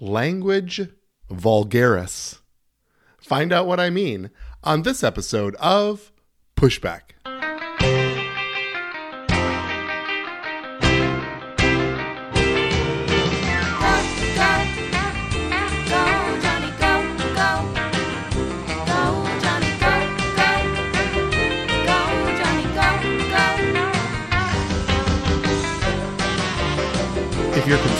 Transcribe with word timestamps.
language 0.00 0.88
vulgaris. 1.30 2.40
Find 3.18 3.52
out 3.52 3.66
what 3.66 3.80
I 3.80 3.90
mean 3.90 4.30
on 4.62 4.82
this 4.82 5.02
episode 5.02 5.54
of 5.56 6.12
Pushback. 6.56 7.00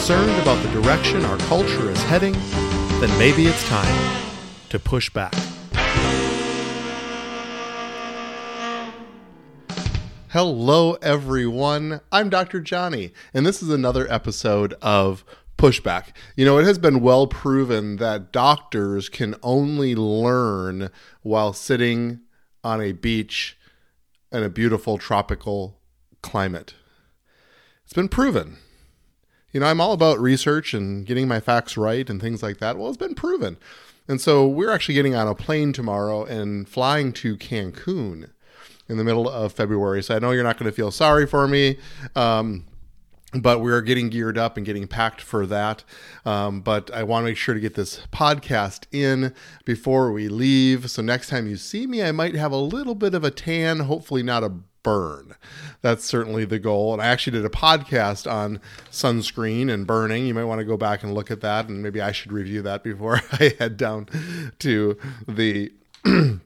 Concerned 0.07 0.41
about 0.41 0.63
the 0.63 0.81
direction 0.81 1.25
our 1.25 1.37
culture 1.37 1.91
is 1.91 2.01
heading, 2.03 2.31
then 3.01 3.09
maybe 3.19 3.45
it's 3.45 3.67
time 3.67 4.23
to 4.69 4.79
push 4.79 5.09
back. 5.09 5.33
Hello, 10.29 10.93
everyone. 11.01 11.99
I'm 12.09 12.29
Dr. 12.29 12.61
Jonny, 12.61 13.11
and 13.33 13.45
this 13.45 13.61
is 13.61 13.67
another 13.67 14.09
episode 14.09 14.75
of 14.81 15.25
Pushback. 15.57 16.13
You 16.37 16.45
know, 16.45 16.57
it 16.57 16.63
has 16.63 16.77
been 16.77 17.01
well 17.01 17.27
proven 17.27 17.97
that 17.97 18.31
doctors 18.31 19.09
can 19.09 19.35
only 19.43 19.93
learn 19.93 20.89
while 21.21 21.51
sitting 21.51 22.21
on 22.63 22.79
a 22.79 22.93
beach 22.93 23.57
in 24.31 24.41
a 24.41 24.47
beautiful 24.47 24.97
tropical 24.97 25.81
climate. 26.21 26.75
It's 27.83 27.91
been 27.91 28.07
proven 28.07 28.59
you 29.57 29.61
know, 29.61 29.65
I'm 29.65 29.81
all 29.81 29.93
about 29.93 30.19
research 30.19 30.75
and 30.75 31.03
getting 31.03 31.27
my 31.27 31.39
facts 31.39 31.77
right 31.77 32.07
and 32.11 32.21
things 32.21 32.43
like 32.43 32.59
that. 32.59 32.77
Well, 32.77 32.89
it's 32.89 32.95
been 32.95 33.15
proven. 33.15 33.57
And 34.07 34.21
so 34.21 34.47
we're 34.47 34.69
actually 34.69 34.93
getting 34.93 35.15
on 35.15 35.27
a 35.27 35.33
plane 35.33 35.73
tomorrow 35.73 36.25
and 36.25 36.69
flying 36.69 37.11
to 37.13 37.35
Cancun 37.37 38.29
in 38.87 38.97
the 38.97 39.03
middle 39.03 39.27
of 39.27 39.51
February. 39.51 40.03
So 40.03 40.15
I 40.15 40.19
know 40.19 40.29
you're 40.29 40.43
not 40.43 40.59
going 40.59 40.69
to 40.69 40.75
feel 40.75 40.91
sorry 40.91 41.25
for 41.25 41.47
me. 41.47 41.79
Um, 42.15 42.67
but 43.33 43.59
we're 43.59 43.81
getting 43.81 44.09
geared 44.09 44.37
up 44.37 44.57
and 44.57 44.65
getting 44.65 44.85
packed 44.85 45.21
for 45.21 45.47
that. 45.47 45.83
Um, 46.23 46.61
but 46.61 46.93
I 46.93 47.01
want 47.01 47.23
to 47.23 47.31
make 47.31 47.37
sure 47.37 47.55
to 47.55 47.59
get 47.59 47.73
this 47.73 48.01
podcast 48.11 48.85
in 48.91 49.33
before 49.65 50.11
we 50.11 50.29
leave. 50.29 50.91
So 50.91 51.01
next 51.01 51.29
time 51.29 51.47
you 51.47 51.57
see 51.57 51.87
me, 51.87 52.03
I 52.03 52.11
might 52.11 52.35
have 52.35 52.51
a 52.51 52.57
little 52.57 52.93
bit 52.93 53.15
of 53.15 53.23
a 53.23 53.31
tan, 53.31 53.79
hopefully 53.79 54.21
not 54.21 54.43
a 54.43 54.53
burn. 54.87 55.35
That's 55.81 56.05
certainly 56.05 56.45
the 56.45 56.59
goal. 56.59 56.93
And 56.93 57.01
I 57.01 57.07
actually 57.07 57.33
did 57.33 57.43
a 57.43 57.49
podcast 57.49 58.31
on 58.31 58.61
sunscreen 58.89 59.69
and 59.69 59.85
burning. 59.85 60.25
You 60.25 60.33
might 60.33 60.45
want 60.45 60.59
to 60.59 60.65
go 60.65 60.77
back 60.77 61.03
and 61.03 61.13
look 61.13 61.29
at 61.29 61.41
that, 61.41 61.67
and 61.67 61.83
maybe 61.83 61.99
I 61.99 62.13
should 62.13 62.31
review 62.31 62.61
that 62.61 62.83
before 62.83 63.15
I 63.33 63.53
head 63.59 63.75
down 63.75 64.07
to 64.59 64.97
the. 65.27 65.73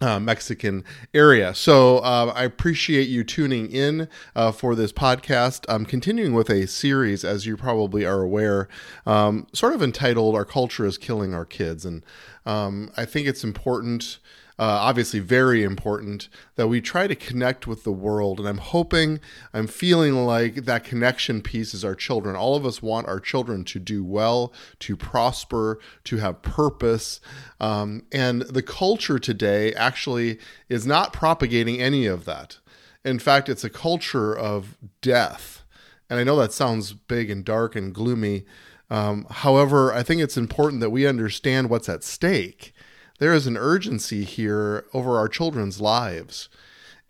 Uh, 0.00 0.20
Mexican 0.20 0.84
area. 1.12 1.52
So 1.52 1.98
uh, 1.98 2.32
I 2.32 2.44
appreciate 2.44 3.08
you 3.08 3.24
tuning 3.24 3.68
in 3.68 4.08
uh, 4.36 4.52
for 4.52 4.76
this 4.76 4.92
podcast. 4.92 5.64
I'm 5.68 5.84
continuing 5.84 6.34
with 6.34 6.50
a 6.50 6.68
series, 6.68 7.24
as 7.24 7.46
you 7.46 7.56
probably 7.56 8.06
are 8.06 8.22
aware, 8.22 8.68
um, 9.06 9.48
sort 9.52 9.74
of 9.74 9.82
entitled 9.82 10.36
Our 10.36 10.44
Culture 10.44 10.86
is 10.86 10.98
Killing 10.98 11.34
Our 11.34 11.44
Kids. 11.44 11.84
And 11.84 12.04
um, 12.46 12.92
I 12.96 13.06
think 13.06 13.26
it's 13.26 13.42
important 13.42 14.20
uh, 14.58 14.64
obviously 14.64 15.20
very 15.20 15.62
important 15.62 16.28
that 16.56 16.66
we 16.66 16.80
try 16.80 17.06
to 17.06 17.14
connect 17.14 17.66
with 17.66 17.84
the 17.84 17.92
world. 17.92 18.40
And 18.40 18.48
I'm 18.48 18.58
hoping, 18.58 19.20
I'm 19.54 19.68
feeling 19.68 20.26
like 20.26 20.64
that 20.64 20.82
connection 20.82 21.42
piece 21.42 21.74
is 21.74 21.84
our 21.84 21.94
children. 21.94 22.34
All 22.34 22.56
of 22.56 22.66
us 22.66 22.82
want 22.82 23.06
our 23.06 23.20
children 23.20 23.64
to 23.66 23.78
do 23.78 24.02
well, 24.02 24.52
to 24.80 24.96
prosper, 24.96 25.78
to 26.04 26.16
have 26.16 26.42
purpose. 26.42 27.20
Um, 27.60 28.02
and 28.10 28.42
the 28.42 28.62
culture 28.62 29.20
today 29.20 29.72
actually 29.74 30.38
is 30.68 30.86
not 30.86 31.12
propagating 31.12 31.80
any 31.80 32.06
of 32.06 32.24
that. 32.24 32.58
In 33.04 33.20
fact, 33.20 33.48
it's 33.48 33.64
a 33.64 33.70
culture 33.70 34.36
of 34.36 34.76
death. 35.00 35.62
And 36.10 36.18
I 36.18 36.24
know 36.24 36.36
that 36.36 36.52
sounds 36.52 36.94
big 36.94 37.30
and 37.30 37.44
dark 37.44 37.76
and 37.76 37.94
gloomy. 37.94 38.44
Um, 38.90 39.26
however, 39.30 39.92
I 39.92 40.02
think 40.02 40.20
it's 40.20 40.36
important 40.36 40.80
that 40.80 40.90
we 40.90 41.06
understand 41.06 41.70
what's 41.70 41.88
at 41.88 42.02
stake 42.02 42.72
there 43.18 43.32
is 43.32 43.46
an 43.46 43.56
urgency 43.56 44.24
here 44.24 44.86
over 44.92 45.16
our 45.16 45.28
children's 45.28 45.80
lives. 45.80 46.48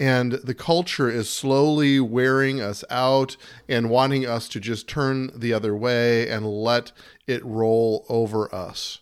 And 0.01 0.33
the 0.33 0.55
culture 0.55 1.11
is 1.11 1.29
slowly 1.29 1.99
wearing 1.99 2.61
us 2.61 2.85
out 2.89 3.37
and 3.69 3.91
wanting 3.91 4.27
us 4.27 4.49
to 4.51 4.61
just 4.61 4.89
turn 4.89 5.31
the 5.35 5.53
other 5.53 5.77
way 5.77 6.29
and 6.29 6.47
let 6.47 6.93
it 7.27 7.45
roll 7.45 8.07
over 8.09 8.53
us. 8.55 9.01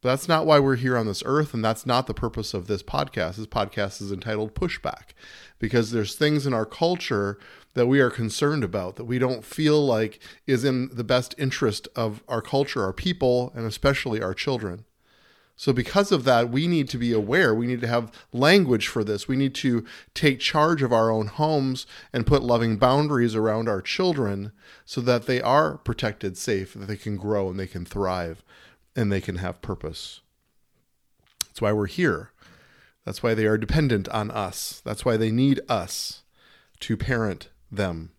But 0.00 0.10
that's 0.10 0.28
not 0.28 0.46
why 0.46 0.58
we're 0.58 0.76
here 0.76 0.96
on 0.96 1.06
this 1.06 1.22
earth, 1.26 1.54
and 1.54 1.64
that's 1.64 1.86
not 1.86 2.06
the 2.06 2.14
purpose 2.14 2.52
of 2.52 2.66
this 2.66 2.82
podcast. 2.82 3.36
This 3.36 3.46
podcast 3.46 4.02
is 4.02 4.12
entitled 4.12 4.54
Pushback 4.54 5.12
because 5.58 5.90
there's 5.90 6.14
things 6.14 6.46
in 6.46 6.54
our 6.54 6.66
culture 6.66 7.38
that 7.74 7.86
we 7.86 8.00
are 8.00 8.10
concerned 8.10 8.64
about 8.64 8.96
that 8.96 9.04
we 9.04 9.18
don't 9.18 9.44
feel 9.44 9.84
like 9.84 10.20
is 10.46 10.64
in 10.64 10.88
the 10.92 11.04
best 11.04 11.34
interest 11.38 11.88
of 11.96 12.22
our 12.28 12.42
culture, 12.42 12.82
our 12.82 12.92
people, 12.92 13.52
and 13.54 13.66
especially 13.66 14.22
our 14.22 14.34
children. 14.34 14.84
So, 15.56 15.72
because 15.72 16.10
of 16.10 16.24
that, 16.24 16.50
we 16.50 16.66
need 16.66 16.88
to 16.88 16.98
be 16.98 17.12
aware. 17.12 17.54
We 17.54 17.68
need 17.68 17.80
to 17.82 17.86
have 17.86 18.10
language 18.32 18.88
for 18.88 19.04
this. 19.04 19.28
We 19.28 19.36
need 19.36 19.54
to 19.56 19.84
take 20.12 20.40
charge 20.40 20.82
of 20.82 20.92
our 20.92 21.10
own 21.10 21.28
homes 21.28 21.86
and 22.12 22.26
put 22.26 22.42
loving 22.42 22.76
boundaries 22.76 23.36
around 23.36 23.68
our 23.68 23.80
children 23.80 24.50
so 24.84 25.00
that 25.02 25.26
they 25.26 25.40
are 25.40 25.78
protected, 25.78 26.36
safe, 26.36 26.74
that 26.74 26.86
they 26.86 26.96
can 26.96 27.16
grow 27.16 27.48
and 27.50 27.58
they 27.58 27.68
can 27.68 27.84
thrive 27.84 28.42
and 28.96 29.12
they 29.12 29.20
can 29.20 29.36
have 29.36 29.62
purpose. 29.62 30.20
That's 31.46 31.62
why 31.62 31.72
we're 31.72 31.86
here. 31.86 32.32
That's 33.04 33.22
why 33.22 33.34
they 33.34 33.46
are 33.46 33.58
dependent 33.58 34.08
on 34.08 34.32
us. 34.32 34.82
That's 34.84 35.04
why 35.04 35.16
they 35.16 35.30
need 35.30 35.60
us 35.68 36.24
to 36.80 36.96
parent 36.96 37.50
them. 37.70 38.10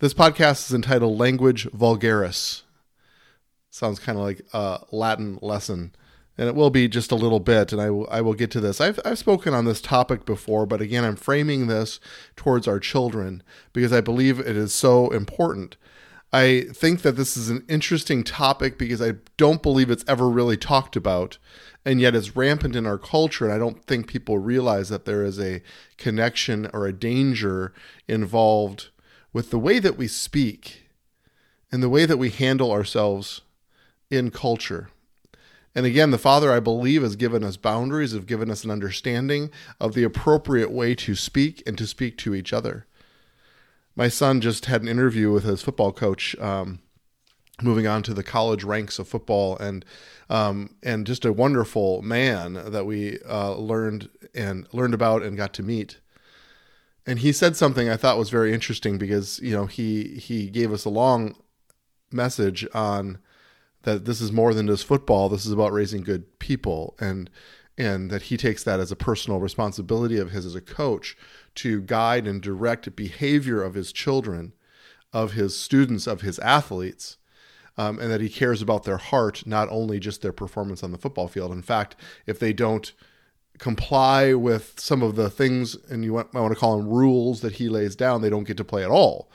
This 0.00 0.14
podcast 0.14 0.68
is 0.68 0.74
entitled 0.74 1.16
Language 1.16 1.66
Vulgaris 1.70 2.63
sounds 3.74 3.98
kind 3.98 4.16
of 4.16 4.24
like 4.24 4.40
a 4.52 4.78
Latin 4.92 5.36
lesson. 5.42 5.92
And 6.38 6.48
it 6.48 6.54
will 6.54 6.70
be 6.70 6.86
just 6.88 7.10
a 7.10 7.16
little 7.16 7.40
bit, 7.40 7.72
and 7.72 7.80
I 7.80 7.90
will, 7.90 8.08
I 8.10 8.20
will 8.20 8.34
get 8.34 8.50
to 8.52 8.60
this. 8.60 8.80
I've, 8.80 9.00
I've 9.04 9.18
spoken 9.18 9.52
on 9.52 9.64
this 9.64 9.80
topic 9.80 10.24
before, 10.24 10.64
but 10.64 10.80
again, 10.80 11.04
I'm 11.04 11.16
framing 11.16 11.66
this 11.66 11.98
towards 12.36 12.66
our 12.68 12.78
children 12.78 13.42
because 13.72 13.92
I 13.92 14.00
believe 14.00 14.38
it 14.38 14.56
is 14.56 14.72
so 14.72 15.10
important. 15.10 15.76
I 16.32 16.66
think 16.72 17.02
that 17.02 17.12
this 17.12 17.36
is 17.36 17.50
an 17.50 17.64
interesting 17.68 18.24
topic 18.24 18.78
because 18.78 19.02
I 19.02 19.14
don't 19.36 19.62
believe 19.62 19.90
it's 19.90 20.04
ever 20.08 20.28
really 20.28 20.56
talked 20.56 20.96
about, 20.96 21.38
and 21.84 22.00
yet 22.00 22.16
it's 22.16 22.36
rampant 22.36 22.74
in 22.74 22.86
our 22.86 22.98
culture. 22.98 23.44
And 23.44 23.54
I 23.54 23.58
don't 23.58 23.84
think 23.84 24.06
people 24.06 24.38
realize 24.38 24.88
that 24.88 25.04
there 25.04 25.24
is 25.24 25.40
a 25.40 25.62
connection 25.98 26.68
or 26.72 26.86
a 26.86 26.92
danger 26.92 27.72
involved 28.06 28.90
with 29.32 29.50
the 29.50 29.58
way 29.58 29.78
that 29.80 29.96
we 29.96 30.08
speak 30.08 30.88
and 31.70 31.82
the 31.82 31.88
way 31.88 32.06
that 32.06 32.18
we 32.18 32.30
handle 32.30 32.70
ourselves 32.72 33.40
in 34.10 34.30
culture. 34.30 34.88
And 35.74 35.86
again, 35.86 36.12
the 36.12 36.18
Father, 36.18 36.52
I 36.52 36.60
believe, 36.60 37.02
has 37.02 37.16
given 37.16 37.42
us 37.42 37.56
boundaries, 37.56 38.12
have 38.12 38.26
given 38.26 38.50
us 38.50 38.62
an 38.64 38.70
understanding 38.70 39.50
of 39.80 39.94
the 39.94 40.04
appropriate 40.04 40.70
way 40.70 40.94
to 40.96 41.14
speak 41.14 41.62
and 41.66 41.76
to 41.78 41.86
speak 41.86 42.16
to 42.18 42.34
each 42.34 42.52
other. 42.52 42.86
My 43.96 44.08
son 44.08 44.40
just 44.40 44.66
had 44.66 44.82
an 44.82 44.88
interview 44.88 45.32
with 45.32 45.44
his 45.44 45.62
football 45.62 45.92
coach, 45.92 46.36
um, 46.38 46.80
moving 47.62 47.86
on 47.86 48.02
to 48.04 48.14
the 48.14 48.22
college 48.22 48.62
ranks 48.62 48.98
of 48.98 49.08
football, 49.08 49.56
and 49.58 49.84
um, 50.30 50.76
and 50.82 51.06
just 51.06 51.24
a 51.24 51.32
wonderful 51.32 52.02
man 52.02 52.54
that 52.54 52.86
we 52.86 53.18
uh, 53.28 53.54
learned 53.54 54.08
and 54.34 54.66
learned 54.72 54.94
about 54.94 55.22
and 55.22 55.36
got 55.36 55.52
to 55.54 55.62
meet. 55.62 55.98
And 57.06 57.18
he 57.18 57.32
said 57.32 57.56
something 57.56 57.88
I 57.88 57.96
thought 57.96 58.18
was 58.18 58.30
very 58.30 58.52
interesting 58.52 58.96
because 58.96 59.38
you 59.40 59.52
know 59.52 59.66
he 59.66 60.18
he 60.18 60.50
gave 60.50 60.72
us 60.72 60.84
a 60.84 60.90
long 60.90 61.36
message 62.10 62.66
on 62.74 63.18
that 63.84 64.04
this 64.04 64.20
is 64.20 64.32
more 64.32 64.52
than 64.52 64.66
just 64.66 64.84
football. 64.84 65.28
This 65.28 65.46
is 65.46 65.52
about 65.52 65.72
raising 65.72 66.02
good 66.02 66.38
people, 66.38 66.96
and 66.98 67.30
and 67.76 68.10
that 68.10 68.22
he 68.22 68.36
takes 68.36 68.62
that 68.64 68.80
as 68.80 68.92
a 68.92 68.96
personal 68.96 69.40
responsibility 69.40 70.18
of 70.18 70.30
his 70.30 70.46
as 70.46 70.54
a 70.54 70.60
coach 70.60 71.16
to 71.56 71.80
guide 71.82 72.26
and 72.26 72.40
direct 72.40 72.94
behavior 72.94 73.62
of 73.62 73.74
his 73.74 73.92
children, 73.92 74.52
of 75.12 75.32
his 75.32 75.58
students, 75.58 76.06
of 76.06 76.20
his 76.20 76.38
athletes. 76.40 77.16
Um, 77.76 77.98
and 77.98 78.08
that 78.08 78.20
he 78.20 78.28
cares 78.28 78.62
about 78.62 78.84
their 78.84 78.98
heart, 78.98 79.48
not 79.48 79.68
only 79.68 79.98
just 79.98 80.22
their 80.22 80.32
performance 80.32 80.84
on 80.84 80.92
the 80.92 80.98
football 80.98 81.26
field. 81.26 81.50
In 81.50 81.60
fact, 81.60 81.96
if 82.24 82.38
they 82.38 82.52
don't 82.52 82.92
comply 83.58 84.32
with 84.32 84.78
some 84.78 85.02
of 85.02 85.16
the 85.16 85.28
things, 85.28 85.76
and 85.90 86.04
you 86.04 86.12
might 86.12 86.32
want 86.32 86.54
to 86.54 86.60
call 86.60 86.78
them 86.78 86.88
rules 86.88 87.40
that 87.40 87.54
he 87.54 87.68
lays 87.68 87.96
down, 87.96 88.22
they 88.22 88.30
don't 88.30 88.46
get 88.46 88.56
to 88.58 88.64
play 88.64 88.84
at 88.84 88.92
all 88.92 89.28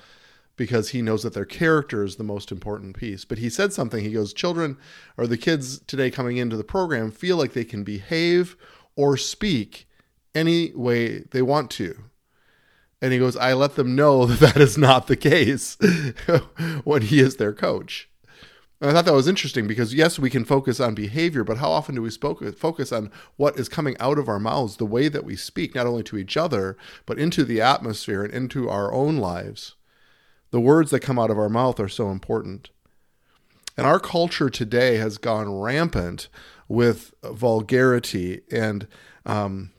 because 0.60 0.90
he 0.90 1.02
knows 1.02 1.24
that 1.24 1.34
their 1.34 1.46
character 1.46 2.04
is 2.04 2.18
the 2.18 2.24
most 2.24 2.52
important 2.52 2.98
piece. 2.98 3.24
But 3.24 3.38
he 3.38 3.50
said 3.50 3.72
something. 3.72 4.04
He 4.04 4.12
goes, 4.12 4.34
Children 4.34 4.78
or 5.18 5.26
the 5.26 5.38
kids 5.38 5.80
today 5.80 6.12
coming 6.12 6.36
into 6.36 6.58
the 6.58 6.66
program 6.66 7.12
feel 7.12 7.38
like 7.38 7.54
they 7.54 7.64
can 7.64 7.86
behave 7.86 8.58
or 8.98 9.16
speak 9.16 9.88
any 10.36 10.74
way 10.76 11.20
they 11.32 11.42
want 11.42 11.72
to. 11.72 12.04
And 13.02 13.14
he 13.14 13.20
goes, 13.20 13.38
I 13.38 13.54
let 13.54 13.76
them 13.76 13.96
know 13.96 14.26
that 14.28 14.42
that 14.42 14.62
is 14.62 14.78
not 14.78 15.08
the 15.08 15.16
case 15.16 15.78
when 16.84 17.04
he 17.04 17.22
is 17.22 17.38
their 17.38 17.54
coach. 17.54 18.10
And 18.82 18.92
I 18.92 18.94
thought 18.94 19.06
that 19.06 19.14
was 19.14 19.30
interesting 19.30 19.66
because 19.66 19.94
yes, 19.94 20.20
we 20.20 20.30
can 20.30 20.44
focus 20.44 20.82
on 20.82 20.94
behavior, 20.94 21.46
but 21.46 21.60
how 21.60 21.72
often 21.72 21.96
do 21.96 22.02
we 22.02 22.10
focus 22.10 22.92
on 22.92 23.12
what 23.38 23.58
is 23.58 23.70
coming 23.70 23.96
out 24.02 24.20
of 24.20 24.28
our 24.28 24.40
mouths, 24.40 24.76
the 24.76 24.86
way 24.86 25.08
that 25.08 25.24
we 25.24 25.38
speak, 25.38 25.74
not 25.74 25.88
only 25.88 26.04
to 26.04 26.18
each 26.18 26.36
other, 26.36 26.76
but 27.06 27.18
into 27.18 27.46
the 27.46 27.62
atmosphere 27.62 28.26
and 28.26 28.34
into 28.34 28.70
our 28.70 28.94
own 28.94 29.18
lives? 29.18 29.76
The 30.52 30.60
words 30.60 30.92
that 30.92 31.02
come 31.02 31.20
out 31.20 31.30
of 31.30 31.38
our 31.38 31.50
mouth 31.50 31.80
are 31.80 31.90
so 31.90 32.10
important. 32.10 32.70
And 33.78 33.86
our 33.86 34.00
culture 34.00 34.50
today 34.50 34.98
has 34.98 35.18
gone 35.18 35.60
rampant 35.60 36.28
with 36.68 37.14
vulgarity 37.24 38.42
and 38.52 38.88
um, 39.26 39.72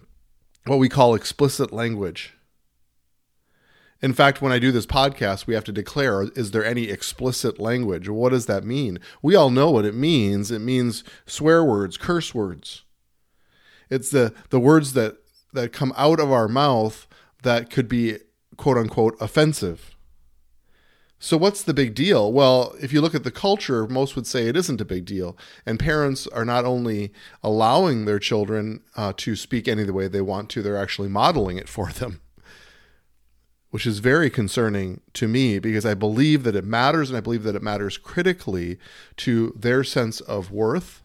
what 0.66 0.78
we 0.78 0.88
call 0.88 1.14
explicit 1.14 1.72
language. 1.72 2.34
In 4.02 4.14
fact, 4.14 4.40
when 4.40 4.52
I 4.52 4.58
do 4.58 4.72
this 4.72 4.86
podcast, 4.86 5.46
we 5.46 5.54
have 5.54 5.64
to 5.64 5.72
declare 5.72 6.22
is 6.22 6.52
there 6.52 6.64
any 6.64 6.84
explicit 6.84 7.60
language? 7.60 8.08
What 8.08 8.30
does 8.30 8.46
that 8.46 8.64
mean? 8.64 8.98
We 9.20 9.34
all 9.34 9.50
know 9.50 9.70
what 9.70 9.84
it 9.84 9.94
means. 9.94 10.50
It 10.50 10.60
means 10.60 11.04
swear 11.26 11.62
words, 11.62 11.96
curse 11.98 12.34
words. 12.34 12.84
It's 13.90 14.10
the, 14.10 14.32
the 14.48 14.60
words 14.60 14.94
that, 14.94 15.16
that 15.52 15.72
come 15.72 15.92
out 15.96 16.20
of 16.20 16.32
our 16.32 16.48
mouth 16.48 17.06
that 17.42 17.68
could 17.70 17.88
be 17.88 18.18
quote 18.56 18.78
unquote 18.78 19.16
offensive. 19.20 19.94
So, 21.22 21.36
what's 21.36 21.62
the 21.62 21.74
big 21.74 21.94
deal? 21.94 22.32
Well, 22.32 22.74
if 22.80 22.94
you 22.94 23.02
look 23.02 23.14
at 23.14 23.24
the 23.24 23.30
culture, 23.30 23.86
most 23.86 24.16
would 24.16 24.26
say 24.26 24.48
it 24.48 24.56
isn't 24.56 24.80
a 24.80 24.86
big 24.86 25.04
deal. 25.04 25.36
And 25.66 25.78
parents 25.78 26.26
are 26.26 26.46
not 26.46 26.64
only 26.64 27.12
allowing 27.42 28.06
their 28.06 28.18
children 28.18 28.80
uh, 28.96 29.12
to 29.18 29.36
speak 29.36 29.68
any 29.68 29.84
the 29.84 29.92
way 29.92 30.08
they 30.08 30.22
want 30.22 30.48
to, 30.50 30.62
they're 30.62 30.78
actually 30.78 31.10
modeling 31.10 31.58
it 31.58 31.68
for 31.68 31.92
them 31.92 32.20
which 33.70 33.86
is 33.86 34.00
very 34.00 34.28
concerning 34.28 35.00
to 35.14 35.28
me 35.28 35.58
because 35.58 35.86
I 35.86 35.94
believe 35.94 36.42
that 36.42 36.56
it 36.56 36.64
matters 36.64 37.08
and 37.08 37.16
I 37.16 37.20
believe 37.20 37.44
that 37.44 37.54
it 37.54 37.62
matters 37.62 37.96
critically 37.96 38.78
to 39.18 39.54
their 39.56 39.84
sense 39.84 40.20
of 40.20 40.50
worth 40.50 41.02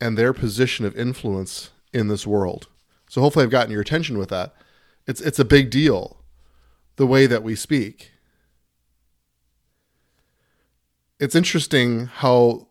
and 0.00 0.16
their 0.16 0.32
position 0.32 0.86
of 0.86 0.96
influence 0.96 1.70
in 1.92 2.08
this 2.08 2.26
world. 2.26 2.68
So 3.08 3.20
hopefully 3.20 3.44
I've 3.44 3.50
gotten 3.50 3.72
your 3.72 3.82
attention 3.82 4.18
with 4.18 4.30
that. 4.30 4.54
It's 5.06 5.20
it's 5.20 5.38
a 5.38 5.44
big 5.44 5.70
deal 5.70 6.24
the 6.96 7.06
way 7.06 7.26
that 7.26 7.42
we 7.42 7.54
speak. 7.54 8.12
It's 11.24 11.34
interesting 11.34 12.04
how 12.04 12.68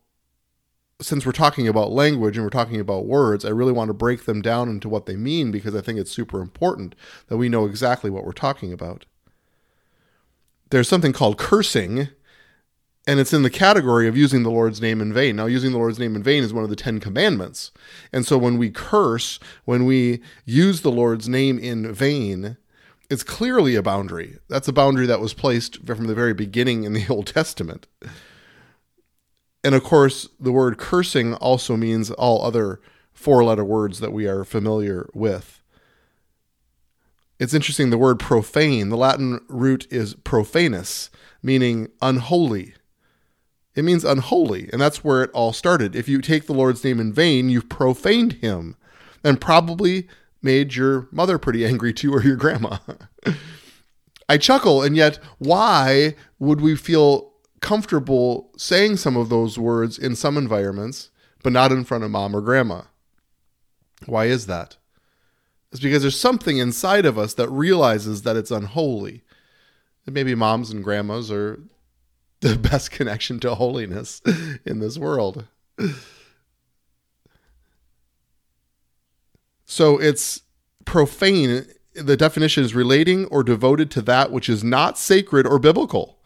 since 1.01 1.25
we're 1.25 1.31
talking 1.31 1.67
about 1.67 1.91
language 1.91 2.37
and 2.37 2.45
we're 2.45 2.51
talking 2.51 2.79
about 2.79 3.07
words, 3.07 3.43
I 3.43 3.49
really 3.49 3.71
want 3.71 3.89
to 3.89 3.95
break 3.95 4.25
them 4.25 4.43
down 4.43 4.69
into 4.69 4.87
what 4.87 5.07
they 5.07 5.15
mean 5.15 5.49
because 5.49 5.73
I 5.73 5.81
think 5.81 5.97
it's 5.97 6.11
super 6.11 6.39
important 6.39 6.93
that 7.29 7.37
we 7.37 7.49
know 7.49 7.65
exactly 7.65 8.11
what 8.11 8.23
we're 8.23 8.31
talking 8.31 8.71
about. 8.71 9.07
There's 10.69 10.87
something 10.87 11.13
called 11.13 11.39
cursing, 11.39 12.09
and 13.07 13.19
it's 13.19 13.33
in 13.33 13.41
the 13.41 13.49
category 13.49 14.07
of 14.07 14.15
using 14.15 14.43
the 14.43 14.51
Lord's 14.51 14.79
name 14.79 15.01
in 15.01 15.11
vain. 15.11 15.35
Now, 15.35 15.47
using 15.47 15.71
the 15.71 15.79
Lord's 15.79 15.97
name 15.97 16.15
in 16.15 16.21
vain 16.21 16.43
is 16.43 16.53
one 16.53 16.63
of 16.63 16.69
the 16.69 16.75
Ten 16.75 16.99
Commandments. 16.99 17.71
And 18.11 18.23
so 18.23 18.37
when 18.37 18.59
we 18.59 18.69
curse, 18.69 19.39
when 19.65 19.83
we 19.83 20.21
use 20.45 20.81
the 20.81 20.91
Lord's 20.91 21.27
name 21.27 21.57
in 21.57 21.91
vain, 21.91 22.57
it's 23.09 23.23
clearly 23.23 23.73
a 23.73 23.81
boundary. 23.81 24.37
That's 24.47 24.67
a 24.67 24.73
boundary 24.73 25.07
that 25.07 25.19
was 25.19 25.33
placed 25.33 25.83
from 25.87 26.05
the 26.05 26.13
very 26.13 26.35
beginning 26.35 26.83
in 26.83 26.93
the 26.93 27.07
Old 27.09 27.25
Testament. 27.25 27.87
And 29.63 29.73
of 29.75 29.83
course, 29.83 30.27
the 30.39 30.51
word 30.51 30.77
cursing 30.77 31.33
also 31.35 31.77
means 31.77 32.11
all 32.11 32.43
other 32.43 32.81
four 33.13 33.43
letter 33.43 33.63
words 33.63 33.99
that 33.99 34.11
we 34.11 34.27
are 34.27 34.43
familiar 34.43 35.09
with. 35.13 35.61
It's 37.39 37.53
interesting, 37.53 37.89
the 37.89 37.97
word 37.97 38.19
profane, 38.19 38.89
the 38.89 38.97
Latin 38.97 39.39
root 39.47 39.87
is 39.89 40.15
profanus, 40.15 41.09
meaning 41.41 41.89
unholy. 42.01 42.75
It 43.75 43.83
means 43.83 44.05
unholy, 44.05 44.69
and 44.71 44.81
that's 44.81 45.03
where 45.03 45.23
it 45.23 45.31
all 45.33 45.51
started. 45.51 45.95
If 45.95 46.07
you 46.07 46.21
take 46.21 46.45
the 46.45 46.53
Lord's 46.53 46.83
name 46.83 46.99
in 46.99 47.11
vain, 47.11 47.49
you've 47.49 47.69
profaned 47.69 48.33
him 48.33 48.75
and 49.23 49.41
probably 49.41 50.07
made 50.41 50.75
your 50.75 51.07
mother 51.11 51.37
pretty 51.37 51.65
angry 51.65 51.91
too 51.91 52.13
or 52.13 52.21
your 52.21 52.35
grandma. 52.35 52.77
I 54.29 54.37
chuckle, 54.37 54.81
and 54.83 54.95
yet, 54.95 55.19
why 55.39 56.15
would 56.39 56.61
we 56.61 56.75
feel 56.75 57.32
comfortable 57.63 58.51
saying 58.57 58.97
some 58.97 59.15
of 59.15 59.29
those 59.29 59.57
words 59.57 59.97
in 59.97 60.15
some 60.15 60.37
environments, 60.37 61.09
but 61.41 61.53
not 61.53 61.71
in 61.71 61.85
front 61.85 62.03
of 62.03 62.11
mom 62.11 62.35
or 62.35 62.41
grandma. 62.41 62.81
Why 64.05 64.25
is 64.25 64.45
that? 64.47 64.75
It's 65.71 65.79
because 65.79 66.01
there's 66.03 66.19
something 66.19 66.57
inside 66.57 67.05
of 67.05 67.17
us 67.17 67.33
that 67.35 67.49
realizes 67.49 68.23
that 68.23 68.35
it's 68.35 68.51
unholy. 68.51 69.23
And 70.05 70.13
maybe 70.13 70.35
moms 70.35 70.71
and 70.71 70.83
grandmas 70.83 71.31
are 71.31 71.63
the 72.41 72.57
best 72.71 72.91
connection 72.91 73.39
to 73.39 73.55
holiness 73.55 74.21
in 74.65 74.79
this 74.79 74.97
world. 74.97 75.47
So 79.65 79.97
it's 79.97 80.41
profane. 80.83 81.65
The 81.95 82.17
definition 82.17 82.65
is 82.65 82.75
relating 82.75 83.25
or 83.27 83.41
devoted 83.41 83.89
to 83.91 84.01
that 84.01 84.31
which 84.31 84.49
is 84.49 84.65
not 84.65 84.97
sacred 84.97 85.47
or 85.47 85.59
biblical. 85.59 86.19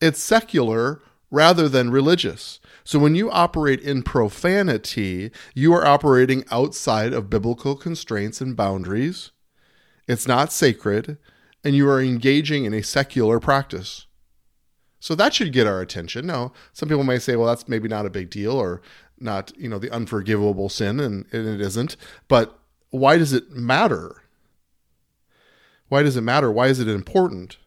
It's 0.00 0.22
secular 0.22 1.02
rather 1.30 1.68
than 1.68 1.90
religious. 1.90 2.60
So 2.84 2.98
when 2.98 3.14
you 3.14 3.30
operate 3.30 3.80
in 3.80 4.02
profanity, 4.02 5.32
you 5.54 5.72
are 5.74 5.86
operating 5.86 6.44
outside 6.50 7.12
of 7.12 7.30
biblical 7.30 7.74
constraints 7.74 8.40
and 8.40 8.56
boundaries. 8.56 9.32
It's 10.06 10.28
not 10.28 10.52
sacred, 10.52 11.18
and 11.64 11.74
you 11.74 11.88
are 11.88 12.00
engaging 12.00 12.64
in 12.64 12.72
a 12.72 12.82
secular 12.82 13.40
practice. 13.40 14.06
So 15.00 15.14
that 15.16 15.34
should 15.34 15.52
get 15.52 15.66
our 15.66 15.80
attention. 15.80 16.26
Now, 16.26 16.52
some 16.72 16.88
people 16.88 17.04
may 17.04 17.18
say, 17.18 17.36
well, 17.36 17.48
that's 17.48 17.68
maybe 17.68 17.88
not 17.88 18.06
a 18.06 18.10
big 18.10 18.30
deal 18.30 18.52
or 18.52 18.80
not, 19.18 19.52
you 19.56 19.68
know, 19.68 19.78
the 19.78 19.90
unforgivable 19.90 20.68
sin, 20.68 21.00
and, 21.00 21.26
and 21.32 21.48
it 21.48 21.60
isn't. 21.60 21.96
But 22.28 22.58
why 22.90 23.18
does 23.18 23.32
it 23.32 23.50
matter? 23.50 24.22
Why 25.88 26.02
does 26.02 26.16
it 26.16 26.22
matter? 26.22 26.50
Why 26.50 26.68
is 26.68 26.80
it 26.80 26.88
important? 26.88 27.58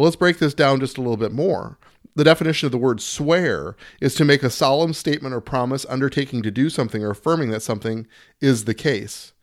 Well, 0.00 0.06
let's 0.06 0.16
break 0.16 0.38
this 0.38 0.54
down 0.54 0.80
just 0.80 0.96
a 0.96 1.02
little 1.02 1.18
bit 1.18 1.30
more. 1.30 1.76
The 2.14 2.24
definition 2.24 2.64
of 2.64 2.72
the 2.72 2.78
word 2.78 3.02
swear 3.02 3.76
is 4.00 4.14
to 4.14 4.24
make 4.24 4.42
a 4.42 4.48
solemn 4.48 4.94
statement 4.94 5.34
or 5.34 5.42
promise 5.42 5.84
undertaking 5.90 6.42
to 6.42 6.50
do 6.50 6.70
something 6.70 7.04
or 7.04 7.10
affirming 7.10 7.50
that 7.50 7.60
something 7.60 8.06
is 8.40 8.64
the 8.64 8.72
case. 8.72 9.34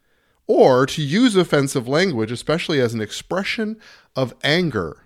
Or 0.48 0.88
to 0.88 1.04
use 1.04 1.36
offensive 1.36 1.88
language, 1.88 2.32
especially 2.32 2.80
as 2.80 2.96
an 2.96 3.02
expression 3.02 3.80
of 4.16 4.34
anger. 4.44 5.04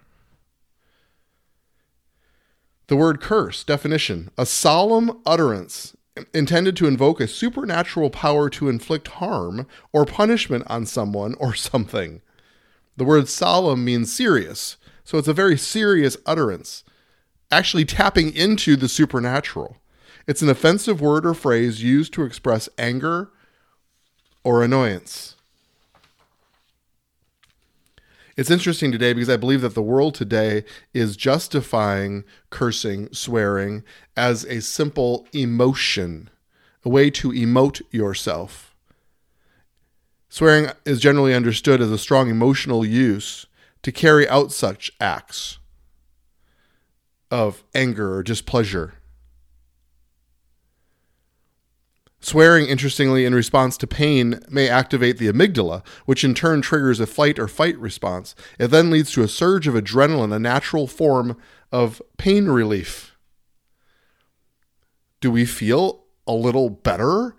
The 2.87 2.95
word 2.95 3.19
curse, 3.19 3.65
definition, 3.65 4.29
a 4.37 4.45
solemn 4.45 5.19
utterance 5.25 5.97
intended 6.33 6.77
to 6.77 6.87
invoke 6.87 7.19
a 7.19 7.27
supernatural 7.27 8.09
power 8.09 8.49
to 8.51 8.69
inflict 8.69 9.09
harm 9.09 9.67
or 9.91 10.05
punishment 10.05 10.63
on 10.67 10.85
someone 10.85 11.35
or 11.39 11.53
something. 11.55 12.21
The 12.95 13.03
word 13.03 13.27
solemn 13.27 13.83
means 13.83 14.15
serious, 14.15 14.77
so 15.11 15.17
it's 15.17 15.27
a 15.27 15.33
very 15.33 15.57
serious 15.57 16.15
utterance, 16.25 16.85
actually 17.51 17.83
tapping 17.83 18.33
into 18.33 18.77
the 18.77 18.87
supernatural. 18.87 19.75
It's 20.25 20.41
an 20.41 20.47
offensive 20.47 21.01
word 21.01 21.25
or 21.25 21.33
phrase 21.33 21.83
used 21.83 22.13
to 22.13 22.23
express 22.23 22.69
anger 22.77 23.29
or 24.45 24.63
annoyance. 24.63 25.35
It's 28.37 28.49
interesting 28.49 28.89
today 28.89 29.11
because 29.11 29.29
I 29.29 29.35
believe 29.35 29.59
that 29.59 29.75
the 29.75 29.81
world 29.81 30.15
today 30.15 30.63
is 30.93 31.17
justifying 31.17 32.23
cursing, 32.49 33.11
swearing 33.11 33.83
as 34.15 34.45
a 34.45 34.61
simple 34.61 35.27
emotion, 35.33 36.29
a 36.85 36.89
way 36.89 37.09
to 37.09 37.31
emote 37.31 37.81
yourself. 37.91 38.73
Swearing 40.29 40.71
is 40.85 41.01
generally 41.01 41.33
understood 41.33 41.81
as 41.81 41.91
a 41.91 41.97
strong 41.97 42.29
emotional 42.29 42.85
use 42.85 43.45
to 43.83 43.91
carry 43.91 44.27
out 44.27 44.51
such 44.51 44.91
acts 44.99 45.59
of 47.29 47.63
anger 47.73 48.15
or 48.15 48.23
displeasure. 48.23 48.95
Swearing, 52.23 52.67
interestingly, 52.67 53.25
in 53.25 53.33
response 53.33 53.77
to 53.77 53.87
pain 53.87 54.39
may 54.47 54.69
activate 54.69 55.17
the 55.17 55.27
amygdala, 55.27 55.83
which 56.05 56.23
in 56.23 56.35
turn 56.35 56.61
triggers 56.61 56.99
a 56.99 57.07
flight 57.07 57.39
or 57.39 57.47
fight 57.47 57.77
response. 57.79 58.35
It 58.59 58.67
then 58.67 58.91
leads 58.91 59.11
to 59.13 59.23
a 59.23 59.27
surge 59.27 59.67
of 59.67 59.73
adrenaline, 59.73 60.33
a 60.33 60.37
natural 60.37 60.85
form 60.85 61.35
of 61.71 61.99
pain 62.17 62.45
relief. 62.45 63.17
Do 65.19 65.31
we 65.31 65.45
feel 65.45 66.03
a 66.27 66.33
little 66.33 66.69
better 66.69 67.35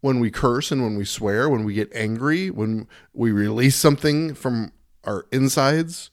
when 0.00 0.20
we 0.20 0.30
curse 0.30 0.70
and 0.70 0.82
when 0.82 0.96
we 0.96 1.06
swear, 1.06 1.48
when 1.48 1.64
we 1.64 1.72
get 1.72 1.94
angry, 1.94 2.50
when 2.50 2.88
we 3.14 3.32
release 3.32 3.76
something 3.76 4.34
from 4.34 4.70
our 5.06 5.26
insides. 5.32 6.10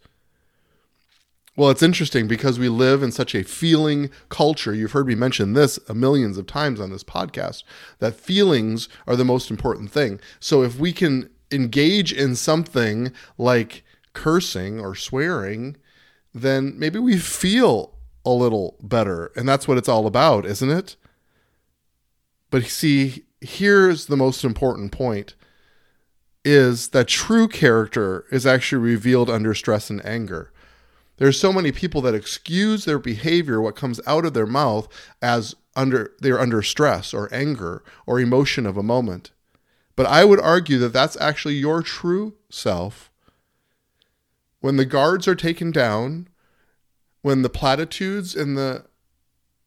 Well, 1.55 1.69
it's 1.69 1.83
interesting 1.83 2.27
because 2.27 2.57
we 2.57 2.67
live 2.67 3.03
in 3.03 3.11
such 3.11 3.35
a 3.35 3.43
feeling 3.43 4.09
culture. 4.29 4.73
You've 4.73 4.93
heard 4.93 5.07
me 5.07 5.13
mention 5.13 5.53
this 5.53 5.77
a 5.87 5.93
millions 5.93 6.37
of 6.37 6.47
times 6.47 6.79
on 6.79 6.89
this 6.89 7.03
podcast 7.03 7.63
that 7.99 8.15
feelings 8.15 8.89
are 9.05 9.15
the 9.15 9.25
most 9.25 9.51
important 9.51 9.91
thing. 9.91 10.19
So 10.39 10.63
if 10.63 10.79
we 10.79 10.91
can 10.91 11.29
engage 11.51 12.11
in 12.11 12.35
something 12.35 13.11
like 13.37 13.83
cursing 14.13 14.79
or 14.79 14.95
swearing, 14.95 15.77
then 16.33 16.73
maybe 16.77 16.97
we 16.97 17.17
feel 17.17 17.93
a 18.25 18.31
little 18.31 18.77
better. 18.81 19.31
And 19.35 19.47
that's 19.47 19.67
what 19.67 19.77
it's 19.77 19.89
all 19.89 20.07
about, 20.07 20.45
isn't 20.45 20.71
it? 20.71 20.95
But 22.49 22.65
see, 22.65 23.25
here's 23.41 24.07
the 24.07 24.17
most 24.17 24.43
important 24.43 24.91
point 24.91 25.35
is 26.45 26.89
that 26.89 27.07
true 27.07 27.47
character 27.47 28.25
is 28.31 28.45
actually 28.45 28.81
revealed 28.81 29.29
under 29.29 29.53
stress 29.53 29.89
and 29.89 30.05
anger. 30.05 30.51
There's 31.17 31.39
so 31.39 31.53
many 31.53 31.71
people 31.71 32.01
that 32.01 32.15
excuse 32.15 32.85
their 32.85 32.99
behavior, 32.99 33.61
what 33.61 33.75
comes 33.75 34.01
out 34.05 34.25
of 34.25 34.33
their 34.33 34.45
mouth, 34.45 34.87
as 35.21 35.55
under 35.75 36.11
they're 36.19 36.39
under 36.39 36.61
stress 36.61 37.13
or 37.13 37.33
anger 37.33 37.83
or 38.05 38.19
emotion 38.19 38.65
of 38.65 38.77
a 38.77 38.83
moment. 38.83 39.31
But 39.95 40.05
I 40.07 40.25
would 40.25 40.39
argue 40.39 40.79
that 40.79 40.93
that's 40.93 41.19
actually 41.21 41.55
your 41.55 41.81
true 41.81 42.35
self. 42.49 43.11
When 44.59 44.77
the 44.77 44.85
guards 44.85 45.27
are 45.27 45.35
taken 45.35 45.71
down, 45.71 46.27
when 47.21 47.41
the 47.41 47.49
platitudes 47.49 48.35
and 48.35 48.57
the 48.57 48.85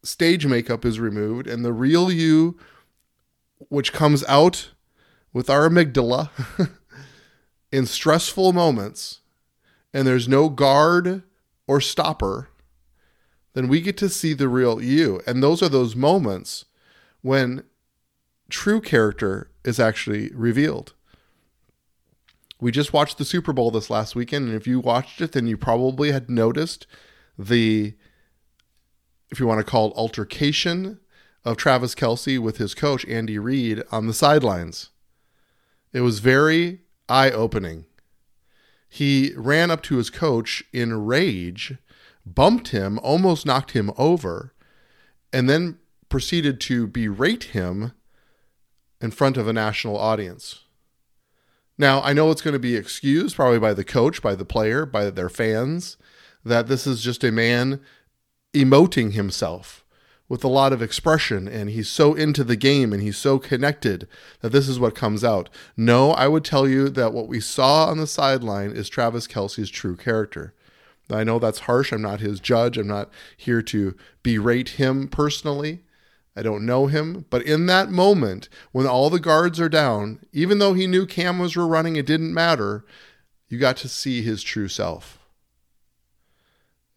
stage 0.02 0.46
makeup 0.46 0.84
is 0.84 1.00
removed, 1.00 1.46
and 1.46 1.64
the 1.64 1.72
real 1.72 2.10
you, 2.10 2.58
which 3.68 3.92
comes 3.92 4.24
out 4.24 4.70
with 5.36 5.50
our 5.50 5.68
amygdala 5.68 6.30
in 7.70 7.84
stressful 7.84 8.54
moments, 8.54 9.20
and 9.92 10.06
there's 10.06 10.26
no 10.26 10.48
guard 10.48 11.24
or 11.66 11.78
stopper, 11.78 12.48
then 13.52 13.68
we 13.68 13.82
get 13.82 13.98
to 13.98 14.08
see 14.08 14.32
the 14.32 14.48
real 14.48 14.82
you. 14.82 15.20
And 15.26 15.42
those 15.42 15.62
are 15.62 15.68
those 15.68 15.94
moments 15.94 16.64
when 17.20 17.64
true 18.48 18.80
character 18.80 19.50
is 19.62 19.78
actually 19.78 20.30
revealed. 20.32 20.94
We 22.58 22.72
just 22.72 22.94
watched 22.94 23.18
the 23.18 23.24
Super 23.26 23.52
Bowl 23.52 23.70
this 23.70 23.90
last 23.90 24.16
weekend, 24.16 24.46
and 24.46 24.56
if 24.56 24.66
you 24.66 24.80
watched 24.80 25.20
it, 25.20 25.32
then 25.32 25.46
you 25.46 25.58
probably 25.58 26.12
had 26.12 26.30
noticed 26.30 26.86
the, 27.38 27.92
if 29.30 29.38
you 29.38 29.46
want 29.46 29.60
to 29.60 29.70
call 29.70 29.88
it 29.90 29.96
altercation 29.98 30.98
of 31.44 31.58
Travis 31.58 31.94
Kelce 31.94 32.38
with 32.38 32.56
his 32.56 32.74
coach, 32.74 33.04
Andy 33.04 33.38
Reid, 33.38 33.82
on 33.92 34.06
the 34.06 34.14
sidelines. 34.14 34.92
It 35.96 36.02
was 36.02 36.18
very 36.18 36.80
eye 37.08 37.30
opening. 37.30 37.86
He 38.86 39.32
ran 39.34 39.70
up 39.70 39.82
to 39.84 39.96
his 39.96 40.10
coach 40.10 40.62
in 40.70 41.06
rage 41.06 41.78
bumped 42.26 42.68
him, 42.68 42.98
almost 43.02 43.46
knocked 43.46 43.70
him 43.70 43.90
over, 43.96 44.52
and 45.32 45.48
then 45.48 45.78
proceeded 46.10 46.60
to 46.60 46.86
berate 46.86 47.44
him 47.44 47.92
in 49.00 49.10
front 49.10 49.38
of 49.38 49.48
a 49.48 49.54
national 49.54 49.96
audience. 49.96 50.64
Now, 51.78 52.02
I 52.02 52.12
know 52.12 52.30
it's 52.30 52.42
going 52.42 52.52
to 52.52 52.58
be 52.58 52.76
excused 52.76 53.34
probably 53.34 53.58
by 53.58 53.72
the 53.72 53.82
coach, 53.82 54.20
by 54.20 54.34
the 54.34 54.44
player, 54.44 54.84
by 54.84 55.08
their 55.08 55.30
fans, 55.30 55.96
that 56.44 56.66
this 56.66 56.86
is 56.86 57.00
just 57.00 57.24
a 57.24 57.32
man 57.32 57.80
emoting 58.52 59.14
himself 59.14 59.85
with 60.28 60.42
a 60.42 60.48
lot 60.48 60.72
of 60.72 60.82
expression 60.82 61.46
and 61.46 61.70
he's 61.70 61.88
so 61.88 62.14
into 62.14 62.42
the 62.42 62.56
game 62.56 62.92
and 62.92 63.02
he's 63.02 63.16
so 63.16 63.38
connected 63.38 64.08
that 64.40 64.50
this 64.50 64.68
is 64.68 64.80
what 64.80 64.94
comes 64.94 65.22
out. 65.22 65.48
No, 65.76 66.10
I 66.10 66.28
would 66.28 66.44
tell 66.44 66.66
you 66.66 66.88
that 66.88 67.12
what 67.12 67.28
we 67.28 67.40
saw 67.40 67.86
on 67.86 67.98
the 67.98 68.06
sideline 68.06 68.72
is 68.72 68.88
Travis 68.88 69.26
Kelce's 69.26 69.70
true 69.70 69.96
character. 69.96 70.54
I 71.10 71.22
know 71.22 71.38
that's 71.38 71.60
harsh. 71.60 71.92
I'm 71.92 72.02
not 72.02 72.20
his 72.20 72.40
judge. 72.40 72.76
I'm 72.76 72.88
not 72.88 73.10
here 73.36 73.62
to 73.62 73.94
berate 74.24 74.70
him 74.70 75.06
personally. 75.06 75.84
I 76.34 76.42
don't 76.42 76.66
know 76.66 76.86
him. 76.86 77.26
But 77.30 77.42
in 77.42 77.66
that 77.66 77.90
moment, 77.90 78.48
when 78.72 78.86
all 78.86 79.08
the 79.08 79.20
guards 79.20 79.60
are 79.60 79.68
down, 79.68 80.20
even 80.32 80.58
though 80.58 80.74
he 80.74 80.88
knew 80.88 81.06
cameras 81.06 81.54
were 81.54 81.66
running, 81.66 81.94
it 81.94 82.06
didn't 82.06 82.34
matter. 82.34 82.84
You 83.48 83.58
got 83.58 83.76
to 83.78 83.88
see 83.88 84.22
his 84.22 84.42
true 84.42 84.68
self. 84.68 85.18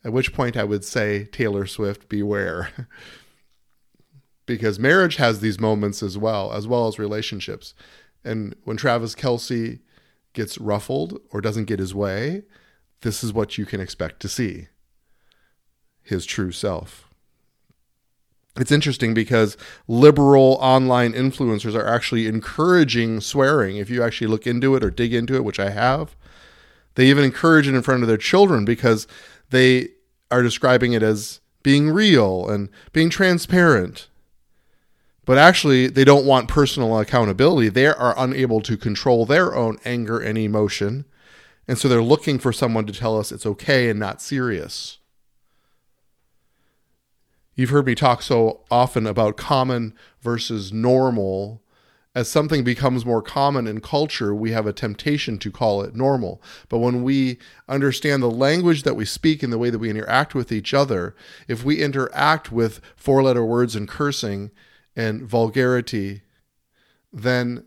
At 0.03 0.13
which 0.13 0.33
point 0.33 0.57
I 0.57 0.63
would 0.63 0.83
say, 0.83 1.25
Taylor 1.25 1.65
Swift, 1.65 2.09
beware. 2.09 2.69
because 4.49 4.79
marriage 4.79 5.17
has 5.17 5.41
these 5.41 5.59
moments 5.59 6.01
as 6.01 6.17
well, 6.17 6.51
as 6.51 6.67
well 6.67 6.87
as 6.87 6.97
relationships. 6.97 7.75
And 8.25 8.55
when 8.63 8.77
Travis 8.77 9.13
Kelce 9.13 9.77
gets 10.33 10.57
ruffled 10.57 11.19
or 11.29 11.39
doesn't 11.39 11.65
get 11.65 11.77
his 11.77 11.93
way, 11.93 12.41
this 13.01 13.23
is 13.23 13.31
what 13.31 13.59
you 13.59 13.67
can 13.67 13.79
expect 13.79 14.19
to 14.21 14.27
see 14.27 14.67
his 16.01 16.25
true 16.25 16.51
self. 16.51 17.07
It's 18.57 18.71
interesting 18.71 19.13
because 19.13 19.55
liberal 19.87 20.57
online 20.59 21.13
influencers 21.13 21.75
are 21.75 21.87
actually 21.87 22.25
encouraging 22.25 23.21
swearing. 23.21 23.77
If 23.77 23.91
you 23.91 24.01
actually 24.01 24.27
look 24.27 24.47
into 24.47 24.75
it 24.75 24.83
or 24.83 24.89
dig 24.89 25.13
into 25.13 25.35
it, 25.35 25.45
which 25.45 25.59
I 25.59 25.69
have, 25.69 26.15
they 26.95 27.05
even 27.05 27.23
encourage 27.23 27.67
it 27.67 27.75
in 27.75 27.83
front 27.83 28.01
of 28.01 28.07
their 28.09 28.17
children 28.17 28.65
because 28.65 29.05
they 29.51 29.89
are 30.31 30.41
describing 30.41 30.93
it 30.93 31.03
as 31.03 31.39
being 31.61 31.91
real 31.91 32.49
and 32.49 32.69
being 32.93 33.11
transparent. 33.11 34.07
But 35.29 35.37
actually, 35.37 35.85
they 35.85 36.03
don't 36.03 36.25
want 36.25 36.47
personal 36.47 36.99
accountability. 36.99 37.69
They 37.69 37.85
are 37.85 38.15
unable 38.17 38.61
to 38.61 38.75
control 38.75 39.27
their 39.27 39.53
own 39.53 39.77
anger 39.85 40.19
and 40.19 40.39
emotion 40.39 41.05
and 41.69 41.77
so 41.77 41.87
they're 41.87 42.01
looking 42.01 42.39
for 42.39 42.51
someone 42.51 42.87
to 42.87 42.93
tell 42.93 43.19
us 43.19 43.31
it's 43.31 43.45
okay 43.45 43.91
and 43.91 43.99
not 43.99 44.23
serious. 44.23 44.97
You've 47.53 47.69
heard 47.69 47.85
me 47.85 47.93
talk 47.93 48.23
so 48.23 48.61
often 48.71 49.05
about 49.05 49.37
common 49.37 49.93
versus 50.19 50.73
normal. 50.73 51.61
As 52.15 52.27
something 52.27 52.63
becomes 52.63 53.05
more 53.05 53.21
common 53.21 53.67
in 53.67 53.81
culture, 53.81 54.33
we 54.33 54.49
have 54.49 54.65
a 54.65 54.73
temptation 54.73 55.37
to 55.37 55.51
call 55.51 55.83
it 55.83 55.95
normal. 55.95 56.41
But 56.69 56.79
when 56.79 57.03
we 57.03 57.37
understand 57.67 58.23
the 58.23 58.31
language 58.31 58.81
that 58.81 58.95
we 58.95 59.05
speak 59.05 59.43
and 59.43 59.53
the 59.53 59.59
way 59.59 59.69
that 59.69 59.77
we 59.77 59.91
interact 59.91 60.33
with 60.33 60.51
each 60.51 60.73
other, 60.73 61.15
if 61.47 61.63
we 61.63 61.83
interact 61.83 62.51
with 62.51 62.81
four 62.95 63.21
letter 63.21 63.45
words 63.45 63.75
and 63.75 63.87
cursing 63.87 64.49
and 64.99 65.23
vulgarity, 65.23 66.23
then 67.13 67.63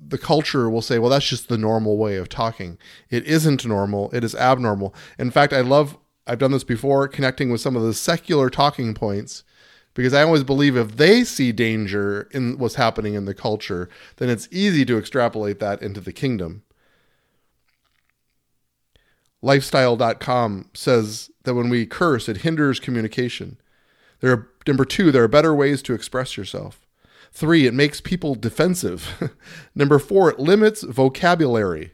the 0.00 0.16
culture 0.16 0.70
will 0.70 0.80
say, 0.80 0.98
well, 0.98 1.10
that's 1.10 1.28
just 1.28 1.48
the 1.50 1.58
normal 1.58 1.98
way 1.98 2.16
of 2.16 2.30
talking. 2.30 2.78
It 3.10 3.24
isn't 3.24 3.66
normal, 3.66 4.10
it 4.14 4.24
is 4.24 4.34
abnormal. 4.34 4.94
In 5.18 5.30
fact, 5.30 5.52
I 5.52 5.60
love, 5.60 5.98
I've 6.26 6.38
done 6.38 6.52
this 6.52 6.64
before, 6.64 7.06
connecting 7.06 7.50
with 7.50 7.60
some 7.60 7.76
of 7.76 7.82
the 7.82 7.92
secular 7.92 8.48
talking 8.48 8.94
points, 8.94 9.44
because 9.92 10.14
I 10.14 10.22
always 10.22 10.42
believe 10.42 10.74
if 10.74 10.96
they 10.96 11.22
see 11.22 11.52
danger 11.52 12.28
in 12.32 12.56
what's 12.58 12.76
happening 12.76 13.12
in 13.12 13.26
the 13.26 13.34
culture, 13.34 13.90
then 14.16 14.30
it's 14.30 14.48
easy 14.50 14.86
to 14.86 14.96
extrapolate 14.96 15.60
that 15.60 15.82
into 15.82 16.00
the 16.00 16.12
kingdom. 16.12 16.62
Lifestyle.com 19.42 20.70
says 20.72 21.30
that 21.44 21.54
when 21.54 21.68
we 21.68 21.84
curse, 21.84 22.26
it 22.26 22.38
hinders 22.38 22.80
communication. 22.80 23.58
There 24.20 24.32
are, 24.32 24.48
number 24.66 24.84
two, 24.84 25.10
there 25.10 25.24
are 25.24 25.28
better 25.28 25.54
ways 25.54 25.82
to 25.82 25.94
express 25.94 26.36
yourself. 26.36 26.86
Three, 27.32 27.66
it 27.66 27.74
makes 27.74 28.00
people 28.00 28.34
defensive. 28.34 29.30
Number 29.74 29.98
four, 29.98 30.30
it 30.30 30.38
limits 30.38 30.82
vocabulary. 30.82 31.92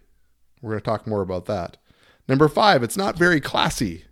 We're 0.60 0.70
going 0.70 0.80
to 0.80 0.84
talk 0.84 1.04
more 1.04 1.20
about 1.20 1.46
that. 1.46 1.78
Number 2.28 2.46
five, 2.46 2.84
it's 2.84 2.96
not 2.96 3.18
very 3.18 3.40
classy. 3.40 4.04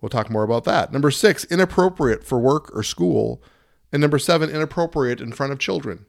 We'll 0.00 0.10
talk 0.10 0.30
more 0.30 0.42
about 0.42 0.64
that. 0.64 0.92
Number 0.92 1.10
six, 1.10 1.44
inappropriate 1.44 2.24
for 2.24 2.38
work 2.38 2.70
or 2.76 2.82
school. 2.82 3.42
And 3.90 4.00
number 4.00 4.18
seven, 4.18 4.50
inappropriate 4.50 5.20
in 5.20 5.32
front 5.32 5.52
of 5.52 5.58
children. 5.58 6.04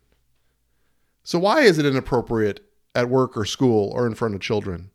So, 1.24 1.40
why 1.40 1.62
is 1.62 1.78
it 1.78 1.86
inappropriate 1.86 2.60
at 2.94 3.10
work 3.10 3.38
or 3.38 3.46
school 3.46 3.90
or 3.92 4.06
in 4.06 4.16
front 4.16 4.36
of 4.36 4.42
children? 4.42 4.92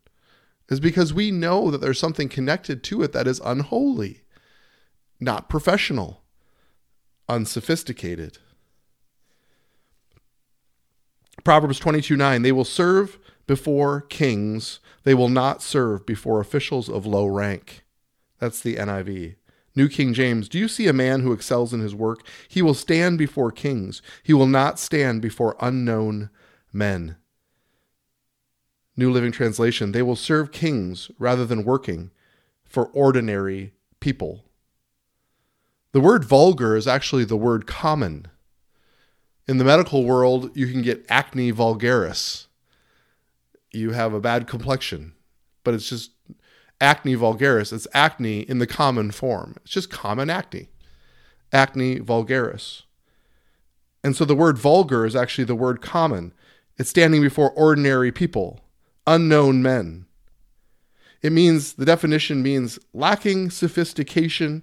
Is 0.69 0.79
because 0.79 1.13
we 1.13 1.31
know 1.31 1.71
that 1.71 1.79
there's 1.79 1.99
something 1.99 2.29
connected 2.29 2.83
to 2.85 3.01
it 3.01 3.13
that 3.13 3.27
is 3.27 3.41
unholy, 3.43 4.21
not 5.19 5.49
professional, 5.49 6.21
unsophisticated. 7.29 8.37
Proverbs 11.43 11.79
22 11.79 12.15
9, 12.15 12.41
they 12.41 12.51
will 12.51 12.65
serve 12.65 13.19
before 13.45 14.01
kings, 14.01 14.79
they 15.03 15.13
will 15.13 15.29
not 15.29 15.61
serve 15.61 16.05
before 16.05 16.39
officials 16.39 16.89
of 16.89 17.05
low 17.05 17.25
rank. 17.25 17.85
That's 18.39 18.59
the 18.61 18.75
NIV. 18.75 19.35
New 19.75 19.87
King 19.87 20.13
James, 20.13 20.49
do 20.49 20.57
you 20.57 20.67
see 20.67 20.87
a 20.87 20.93
man 20.93 21.21
who 21.21 21.31
excels 21.31 21.73
in 21.73 21.79
his 21.79 21.93
work? 21.93 22.25
He 22.47 22.61
will 22.61 22.73
stand 22.73 23.17
before 23.17 23.51
kings, 23.51 24.01
he 24.23 24.33
will 24.33 24.47
not 24.47 24.79
stand 24.79 25.21
before 25.21 25.55
unknown 25.61 26.29
men. 26.73 27.15
New 28.95 29.11
Living 29.11 29.31
Translation, 29.31 29.91
they 29.91 30.01
will 30.01 30.15
serve 30.15 30.51
kings 30.51 31.11
rather 31.19 31.45
than 31.45 31.63
working 31.63 32.09
for 32.65 32.87
ordinary 32.87 33.73
people. 33.99 34.46
The 35.97 36.01
word 36.01 36.23
vulgar 36.23 36.75
is 36.75 36.85
actually 36.85 37.25
the 37.25 37.35
word 37.35 37.65
common. 37.65 38.27
In 39.47 39.57
the 39.57 39.63
medical 39.63 40.03
world, 40.03 40.55
you 40.55 40.67
can 40.67 40.83
get 40.83 41.03
acne 41.09 41.51
vulgaris. 41.51 42.45
You 43.73 43.93
have 43.93 44.13
a 44.13 44.19
bad 44.19 44.45
complexion, 44.45 45.15
but 45.63 45.73
it's 45.73 45.89
just 45.89 46.11
acne 46.79 47.15
vulgaris. 47.15 47.73
It's 47.73 47.87
acne 47.95 48.41
in 48.41 48.59
the 48.59 48.67
common 48.67 49.09
form. 49.09 49.55
It's 49.63 49.71
just 49.71 49.89
common 49.89 50.29
acne. 50.29 50.69
Acne 51.51 51.99
vulgaris. 52.01 52.83
And 54.03 54.15
so 54.15 54.23
the 54.23 54.35
word 54.35 54.59
vulgar 54.59 55.03
is 55.03 55.15
actually 55.15 55.45
the 55.45 55.55
word 55.55 55.81
common. 55.81 56.31
It's 56.77 56.91
standing 56.91 57.23
before 57.23 57.49
ordinary 57.53 58.11
people, 58.11 58.59
unknown 59.07 59.63
men. 59.63 60.05
It 61.23 61.31
means, 61.31 61.73
the 61.73 61.85
definition 61.85 62.43
means 62.43 62.77
lacking 62.93 63.49
sophistication 63.49 64.61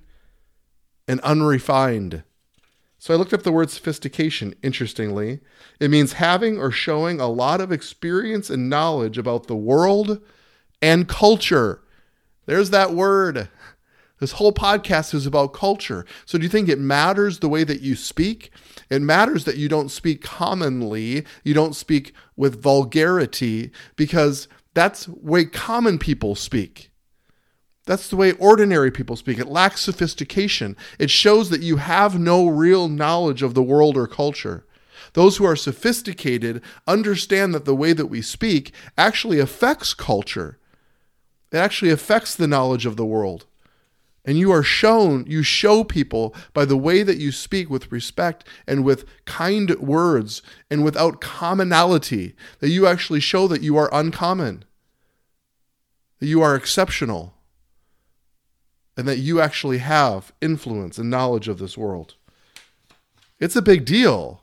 and 1.06 1.20
unrefined. 1.20 2.22
So 2.98 3.12
I 3.12 3.16
looked 3.18 3.34
up 3.34 3.42
the 3.42 3.52
word 3.52 3.70
sophistication, 3.70 4.54
interestingly. 4.62 5.40
It 5.78 5.90
means 5.90 6.14
having 6.14 6.58
or 6.58 6.70
showing 6.70 7.20
a 7.20 7.28
lot 7.28 7.60
of 7.60 7.70
experience 7.70 8.48
and 8.48 8.70
knowledge 8.70 9.18
about 9.18 9.46
the 9.46 9.56
world 9.56 10.20
and 10.80 11.06
culture. 11.06 11.82
There's 12.46 12.70
that 12.70 12.94
word. 12.94 13.48
This 14.20 14.32
whole 14.32 14.52
podcast 14.52 15.12
is 15.12 15.26
about 15.26 15.52
culture. 15.52 16.06
So 16.24 16.38
do 16.38 16.44
you 16.44 16.48
think 16.48 16.68
it 16.68 16.78
matters 16.78 17.40
the 17.40 17.48
way 17.48 17.64
that 17.64 17.82
you 17.82 17.94
speak? 17.94 18.50
It 18.88 19.02
matters 19.02 19.44
that 19.44 19.58
you 19.58 19.68
don't 19.68 19.90
speak 19.90 20.22
commonly, 20.22 21.26
you 21.42 21.52
don't 21.52 21.76
speak 21.76 22.14
with 22.36 22.62
vulgarity, 22.62 23.70
because 23.96 24.48
that's 24.72 25.08
way 25.08 25.44
common 25.44 25.98
people 25.98 26.34
speak. 26.34 26.90
That's 27.86 28.08
the 28.08 28.16
way 28.16 28.32
ordinary 28.32 28.90
people 28.90 29.16
speak. 29.16 29.38
It 29.38 29.48
lacks 29.48 29.82
sophistication. 29.82 30.76
It 30.98 31.10
shows 31.10 31.50
that 31.50 31.62
you 31.62 31.76
have 31.76 32.18
no 32.18 32.46
real 32.46 32.88
knowledge 32.88 33.42
of 33.42 33.54
the 33.54 33.62
world 33.62 33.96
or 33.96 34.06
culture. 34.06 34.64
Those 35.12 35.36
who 35.36 35.44
are 35.44 35.56
sophisticated 35.56 36.62
understand 36.86 37.54
that 37.54 37.66
the 37.66 37.74
way 37.74 37.92
that 37.92 38.06
we 38.06 38.22
speak 38.22 38.72
actually 38.96 39.38
affects 39.38 39.92
culture. 39.92 40.58
It 41.52 41.58
actually 41.58 41.90
affects 41.90 42.34
the 42.34 42.48
knowledge 42.48 42.86
of 42.86 42.96
the 42.96 43.04
world. 43.04 43.46
And 44.24 44.38
you 44.38 44.50
are 44.50 44.62
shown, 44.62 45.26
you 45.28 45.42
show 45.42 45.84
people 45.84 46.34
by 46.54 46.64
the 46.64 46.78
way 46.78 47.02
that 47.02 47.18
you 47.18 47.30
speak 47.30 47.68
with 47.68 47.92
respect 47.92 48.48
and 48.66 48.82
with 48.82 49.04
kind 49.26 49.78
words 49.78 50.40
and 50.70 50.82
without 50.82 51.20
commonality, 51.20 52.34
that 52.60 52.70
you 52.70 52.86
actually 52.86 53.20
show 53.20 53.46
that 53.48 53.60
you 53.60 53.76
are 53.76 53.90
uncommon, 53.92 54.64
that 56.20 56.26
you 56.26 56.40
are 56.40 56.56
exceptional 56.56 57.33
and 58.96 59.08
that 59.08 59.18
you 59.18 59.40
actually 59.40 59.78
have 59.78 60.32
influence 60.40 60.98
and 60.98 61.10
knowledge 61.10 61.48
of 61.48 61.58
this 61.58 61.76
world. 61.76 62.14
It's 63.40 63.56
a 63.56 63.62
big 63.62 63.84
deal. 63.84 64.42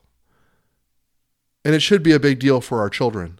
And 1.63 1.75
it 1.75 1.81
should 1.81 2.03
be 2.03 2.12
a 2.12 2.20
big 2.20 2.39
deal 2.39 2.60
for 2.60 2.79
our 2.79 2.89
children. 2.89 3.39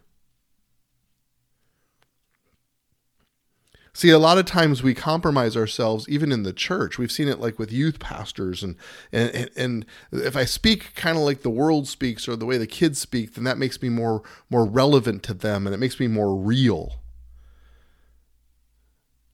See, 3.94 4.08
a 4.08 4.18
lot 4.18 4.38
of 4.38 4.46
times 4.46 4.82
we 4.82 4.94
compromise 4.94 5.54
ourselves, 5.54 6.08
even 6.08 6.32
in 6.32 6.44
the 6.44 6.54
church. 6.54 6.96
We've 6.96 7.12
seen 7.12 7.28
it 7.28 7.40
like 7.40 7.58
with 7.58 7.70
youth 7.70 7.98
pastors, 7.98 8.62
and 8.62 8.76
and 9.12 9.50
and 9.54 9.86
if 10.10 10.34
I 10.34 10.46
speak 10.46 10.94
kind 10.94 11.18
of 11.18 11.24
like 11.24 11.42
the 11.42 11.50
world 11.50 11.86
speaks 11.86 12.26
or 12.26 12.34
the 12.34 12.46
way 12.46 12.56
the 12.56 12.66
kids 12.66 12.98
speak, 12.98 13.34
then 13.34 13.44
that 13.44 13.58
makes 13.58 13.82
me 13.82 13.90
more 13.90 14.22
more 14.48 14.64
relevant 14.64 15.22
to 15.24 15.34
them, 15.34 15.66
and 15.66 15.74
it 15.74 15.78
makes 15.78 16.00
me 16.00 16.06
more 16.06 16.34
real. 16.34 17.01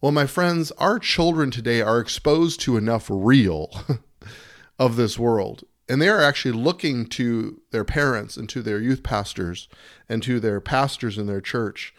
Well, 0.01 0.13
my 0.13 0.27
friends, 0.27 0.71
our 0.79 1.01
children 1.01 1.51
today 1.51 1.81
are 1.81 1.99
exposed 1.99 2.61
to 2.61 2.77
enough 2.77 3.09
real 3.11 3.73
of 4.79 4.95
this 4.95 5.19
world. 5.19 5.65
And 5.89 6.01
they 6.01 6.09
are 6.09 6.23
actually 6.23 6.53
looking 6.53 7.07
to 7.07 7.61
their 7.73 7.85
parents 7.85 8.37
and 8.37 8.49
to 8.51 8.63
their 8.63 8.79
youth 8.79 9.03
pastors 9.03 9.69
and 10.09 10.23
to 10.23 10.39
their 10.39 10.61
pastors 10.61 11.19
in 11.19 11.27
their 11.27 11.41
church 11.41 11.95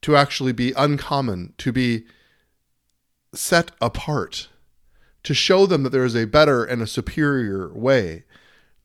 to 0.00 0.16
actually 0.16 0.52
be 0.52 0.72
uncommon, 0.78 1.52
to 1.58 1.72
be 1.72 2.06
set 3.34 3.70
apart, 3.82 4.48
to 5.22 5.34
show 5.34 5.66
them 5.66 5.82
that 5.82 5.90
there 5.90 6.06
is 6.06 6.16
a 6.16 6.24
better 6.24 6.64
and 6.64 6.80
a 6.80 6.86
superior 6.86 7.70
way. 7.74 8.24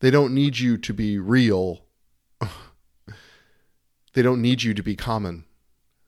They 0.00 0.10
don't 0.10 0.34
need 0.34 0.58
you 0.58 0.76
to 0.76 0.92
be 0.92 1.18
real. 1.18 1.86
they 4.12 4.20
don't 4.20 4.42
need 4.42 4.62
you 4.62 4.74
to 4.74 4.82
be 4.82 4.94
common. 4.94 5.46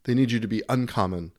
They 0.02 0.14
need 0.14 0.30
you 0.30 0.40
to 0.40 0.48
be 0.48 0.62
uncommon 0.68 1.32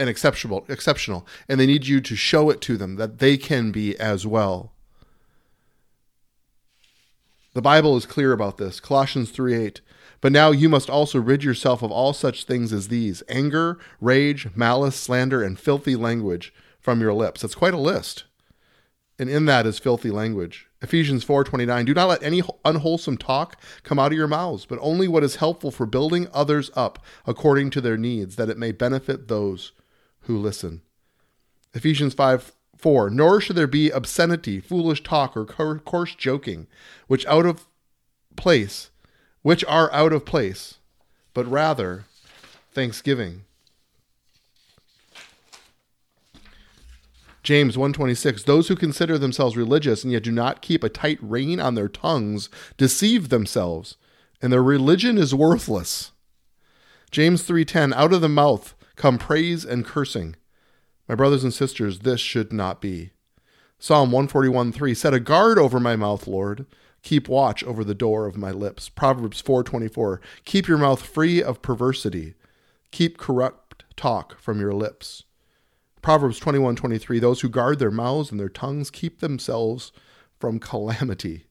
and 0.00 0.08
exceptional 0.08 0.64
exceptional. 0.68 1.24
And 1.48 1.60
they 1.60 1.66
need 1.66 1.86
you 1.86 2.00
to 2.00 2.16
show 2.16 2.50
it 2.50 2.60
to 2.62 2.76
them 2.76 2.96
that 2.96 3.20
they 3.20 3.36
can 3.36 3.70
be 3.70 3.96
as 4.00 4.26
well. 4.26 4.72
The 7.54 7.62
bible 7.62 7.96
is 7.96 8.06
clear 8.06 8.32
about 8.32 8.58
this. 8.58 8.80
Colossians 8.80 9.30
3 9.30 9.54
8 9.54 9.80
but 10.20 10.32
now 10.32 10.50
you 10.50 10.68
must 10.68 10.90
also 10.90 11.18
rid 11.18 11.42
yourself 11.42 11.82
of 11.82 11.90
all 11.90 12.12
such 12.12 12.44
things 12.44 12.72
as 12.72 12.88
these 12.88 13.22
anger 13.28 13.78
rage 14.00 14.48
malice 14.54 14.96
slander 14.96 15.42
and 15.42 15.58
filthy 15.58 15.96
language 15.96 16.52
from 16.78 17.00
your 17.00 17.14
lips. 17.14 17.40
That's 17.40 17.54
quite 17.54 17.74
a 17.74 17.78
list. 17.78 18.24
And 19.18 19.28
in 19.28 19.44
that 19.46 19.66
is 19.66 19.78
filthy 19.78 20.10
language. 20.10 20.66
Ephesians 20.82 21.24
4:29 21.24 21.84
Do 21.84 21.94
not 21.94 22.08
let 22.08 22.22
any 22.22 22.42
unwholesome 22.64 23.18
talk 23.18 23.60
come 23.82 23.98
out 23.98 24.12
of 24.12 24.18
your 24.18 24.28
mouths, 24.28 24.66
but 24.66 24.78
only 24.80 25.08
what 25.08 25.24
is 25.24 25.36
helpful 25.36 25.70
for 25.70 25.86
building 25.86 26.28
others 26.32 26.70
up 26.74 27.04
according 27.26 27.70
to 27.70 27.80
their 27.80 27.98
needs, 27.98 28.36
that 28.36 28.48
it 28.48 28.58
may 28.58 28.72
benefit 28.72 29.28
those 29.28 29.72
who 30.22 30.36
listen. 30.38 30.82
Ephesians 31.74 32.14
5 32.14 32.52
4 32.76 33.10
Nor 33.10 33.40
should 33.40 33.56
there 33.56 33.66
be 33.66 33.90
obscenity, 33.90 34.60
foolish 34.60 35.02
talk, 35.02 35.36
or 35.36 35.44
coarse 35.44 36.14
joking, 36.14 36.66
which 37.06 37.26
out 37.26 37.46
of 37.46 37.66
place, 38.36 38.90
which 39.42 39.64
are 39.66 39.92
out 39.92 40.12
of 40.12 40.24
place, 40.24 40.78
but 41.34 41.46
rather 41.50 42.04
thanksgiving. 42.72 43.44
James 47.42 47.76
126 47.76 48.44
Those 48.44 48.68
who 48.68 48.76
consider 48.76 49.18
themselves 49.18 49.56
religious 49.56 50.04
and 50.04 50.12
yet 50.12 50.22
do 50.22 50.32
not 50.32 50.62
keep 50.62 50.84
a 50.84 50.88
tight 50.88 51.18
rein 51.20 51.60
on 51.60 51.74
their 51.74 51.88
tongues 51.88 52.48
deceive 52.76 53.28
themselves 53.28 53.96
and 54.42 54.52
their 54.52 54.62
religion 54.62 55.18
is 55.18 55.34
worthless. 55.34 56.12
James 57.10 57.42
3:10 57.42 57.92
Out 57.94 58.12
of 58.12 58.20
the 58.20 58.28
mouth 58.28 58.74
come 59.00 59.16
praise 59.16 59.64
and 59.64 59.86
cursing. 59.86 60.36
My 61.08 61.14
brothers 61.14 61.42
and 61.42 61.54
sisters, 61.54 62.00
this 62.00 62.20
should 62.20 62.52
not 62.52 62.82
be. 62.82 63.12
Psalm 63.78 64.12
141 64.12 64.72
3 64.72 64.92
Set 64.92 65.14
a 65.14 65.18
guard 65.18 65.58
over 65.58 65.80
my 65.80 65.96
mouth, 65.96 66.26
Lord. 66.26 66.66
Keep 67.02 67.26
watch 67.26 67.64
over 67.64 67.82
the 67.82 67.94
door 67.94 68.26
of 68.26 68.36
my 68.36 68.50
lips. 68.50 68.90
Proverbs 68.90 69.40
4:24 69.40 70.20
Keep 70.44 70.68
your 70.68 70.76
mouth 70.76 71.00
free 71.00 71.42
of 71.42 71.62
perversity. 71.62 72.34
Keep 72.90 73.16
corrupt 73.16 73.84
talk 73.96 74.38
from 74.38 74.60
your 74.60 74.74
lips. 74.74 75.24
Proverbs 76.02 76.38
21:23 76.38 77.18
Those 77.18 77.40
who 77.40 77.48
guard 77.48 77.78
their 77.78 77.90
mouths 77.90 78.30
and 78.30 78.38
their 78.38 78.50
tongues 78.50 78.90
keep 78.90 79.20
themselves 79.20 79.92
from 80.38 80.58
calamity. 80.58 81.46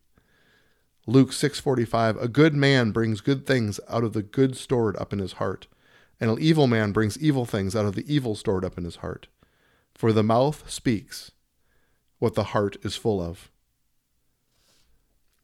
Luke 1.08 1.32
6:45 1.32 2.22
A 2.22 2.28
good 2.28 2.54
man 2.54 2.92
brings 2.92 3.22
good 3.22 3.48
things 3.48 3.80
out 3.90 4.04
of 4.04 4.14
the 4.14 4.22
good 4.22 4.56
stored 4.56 4.96
up 4.98 5.12
in 5.12 5.18
his 5.18 5.34
heart 5.34 5.66
and 6.20 6.30
an 6.30 6.38
evil 6.40 6.68
man 6.68 6.92
brings 6.92 7.18
evil 7.18 7.46
things 7.46 7.76
out 7.76 7.86
of 7.86 7.96
the 7.96 8.14
evil 8.14 8.36
stored 8.36 8.66
up 8.66 8.78
in 8.78 8.84
his 8.84 8.98
heart. 8.98 9.28
For 9.96 10.12
the 10.12 10.24
mouth 10.24 10.70
speaks 10.70 11.32
what 12.20 12.36
the 12.36 12.46
heart 12.46 12.78
is 12.84 12.96
full 12.96 13.22
of. 13.22 13.50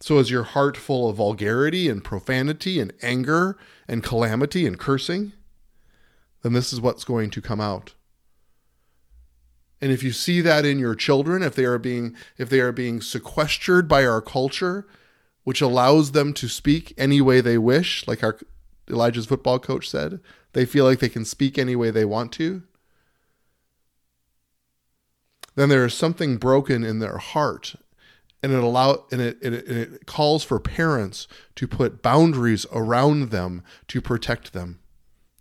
So, 0.01 0.19
is 0.19 0.29
your 0.29 0.43
heart 0.43 0.75
full 0.75 1.09
of 1.09 1.15
vulgarity 1.15 1.89
and 1.89 2.03
profanity 2.03 2.79
and 2.79 2.93
anger 3.01 3.57
and 3.87 4.03
calamity 4.03 4.67
and 4.67 4.77
cursing? 4.77 5.31
Then 6.41 6.53
this 6.53 6.73
is 6.73 6.81
what's 6.81 7.05
going 7.05 7.31
to 7.31 7.41
come 7.41 7.61
out. 7.61 7.95
And 9.81 9.91
if 9.91 10.03
you 10.03 10.11
see 10.11 10.41
that 10.41 10.65
in 10.65 10.79
your 10.79 10.95
children, 10.95 11.41
if 11.41 11.55
they 11.55 11.65
are 11.65 11.77
being 11.77 12.15
if 12.37 12.49
they 12.49 12.59
are 12.59 12.71
being 12.71 13.01
sequestered 13.01 13.87
by 13.87 14.05
our 14.05 14.21
culture, 14.21 14.87
which 15.43 15.61
allows 15.61 16.11
them 16.11 16.33
to 16.33 16.47
speak 16.47 16.93
any 16.97 17.21
way 17.21 17.41
they 17.41 17.57
wish, 17.57 18.07
like 18.07 18.23
our 18.23 18.37
Elijah's 18.89 19.25
football 19.25 19.59
coach 19.59 19.89
said, 19.89 20.19
they 20.55 20.65
feel 20.65 20.85
like 20.85 20.99
they 20.99 21.09
can 21.09 21.25
speak 21.25 21.57
any 21.57 21.75
way 21.75 21.91
they 21.91 22.05
want 22.05 22.31
to, 22.31 22.63
then 25.55 25.67
there 25.67 25.85
is 25.85 25.93
something 25.93 26.37
broken 26.37 26.81
in 26.81 26.99
their 26.99 27.17
heart. 27.17 27.75
And 28.41 28.53
it 28.53 28.63
allow 28.63 29.05
and 29.11 29.21
it, 29.21 29.37
it, 29.41 29.53
it 29.53 30.05
calls 30.05 30.45
for 30.45 30.59
parents 30.59 31.27
to 31.55 31.67
put 31.67 32.01
boundaries 32.01 32.65
around 32.71 33.31
them 33.31 33.63
to 33.89 33.99
protect 33.99 34.53
them. 34.53 34.79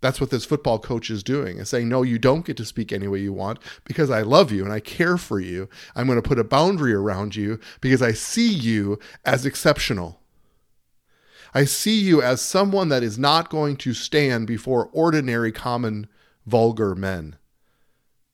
That's 0.00 0.20
what 0.20 0.30
this 0.30 0.44
football 0.44 0.80
coach 0.80 1.10
is 1.10 1.22
doing. 1.22 1.58
Is 1.58 1.68
saying, 1.68 1.88
no, 1.88 2.02
you 2.02 2.18
don't 2.18 2.44
get 2.44 2.56
to 2.56 2.64
speak 2.64 2.92
any 2.92 3.06
way 3.06 3.20
you 3.20 3.32
want 3.32 3.60
because 3.84 4.10
I 4.10 4.22
love 4.22 4.50
you 4.50 4.64
and 4.64 4.72
I 4.72 4.80
care 4.80 5.16
for 5.16 5.38
you. 5.38 5.68
I'm 5.94 6.06
going 6.06 6.20
to 6.20 6.28
put 6.28 6.40
a 6.40 6.44
boundary 6.44 6.92
around 6.92 7.36
you 7.36 7.60
because 7.80 8.02
I 8.02 8.12
see 8.12 8.52
you 8.52 8.98
as 9.24 9.46
exceptional. 9.46 10.20
I 11.54 11.64
see 11.64 12.00
you 12.00 12.20
as 12.20 12.42
someone 12.42 12.88
that 12.88 13.04
is 13.04 13.16
not 13.16 13.48
going 13.48 13.76
to 13.76 13.94
stand 13.94 14.48
before 14.48 14.90
ordinary, 14.92 15.52
common, 15.52 16.08
vulgar 16.44 16.96
men, 16.96 17.36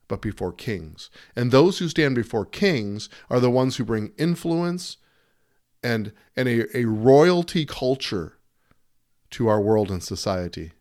but 0.08 0.22
before 0.22 0.52
kings. 0.52 1.10
And 1.36 1.50
those 1.50 1.78
who 1.78 1.88
stand 1.88 2.14
before 2.14 2.46
kings 2.46 3.10
are 3.28 3.38
the 3.38 3.50
ones 3.50 3.76
who 3.76 3.84
bring 3.84 4.12
influence 4.16 4.96
and, 5.82 6.12
and 6.34 6.48
a, 6.48 6.76
a 6.76 6.86
royalty 6.86 7.66
culture 7.66 8.38
to 9.30 9.48
our 9.48 9.60
world 9.60 9.90
and 9.90 10.02
society. 10.02 10.72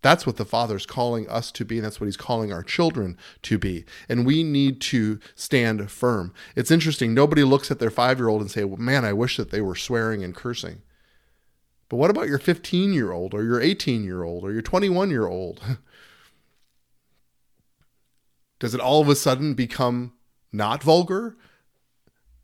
That's 0.00 0.26
what 0.26 0.36
the 0.36 0.44
Father's 0.44 0.86
calling 0.86 1.28
us 1.28 1.50
to 1.52 1.64
be, 1.64 1.78
and 1.78 1.84
that's 1.84 1.98
what 1.98 2.06
He's 2.06 2.16
calling 2.16 2.52
our 2.52 2.62
children 2.62 3.16
to 3.42 3.58
be. 3.58 3.84
And 4.08 4.26
we 4.26 4.42
need 4.42 4.80
to 4.82 5.18
stand 5.34 5.90
firm. 5.90 6.32
It's 6.54 6.70
interesting. 6.70 7.14
Nobody 7.14 7.42
looks 7.42 7.70
at 7.70 7.78
their 7.78 7.90
five 7.90 8.18
year 8.18 8.28
old 8.28 8.42
and 8.42 8.50
say, 8.50 8.64
well, 8.64 8.76
Man, 8.76 9.04
I 9.04 9.12
wish 9.14 9.38
that 9.38 9.50
they 9.50 9.62
were 9.62 9.74
swearing 9.74 10.22
and 10.22 10.34
cursing. 10.34 10.82
But 11.94 11.98
what 11.98 12.10
about 12.10 12.26
your 12.26 12.40
15 12.40 12.92
year 12.92 13.12
old 13.12 13.34
or 13.34 13.44
your 13.44 13.60
18 13.60 14.02
year 14.02 14.24
old 14.24 14.42
or 14.42 14.52
your 14.52 14.62
21 14.62 15.10
year 15.10 15.28
old? 15.28 15.62
Does 18.58 18.74
it 18.74 18.80
all 18.80 19.00
of 19.00 19.08
a 19.08 19.14
sudden 19.14 19.54
become 19.54 20.12
not 20.50 20.82
vulgar? 20.82 21.36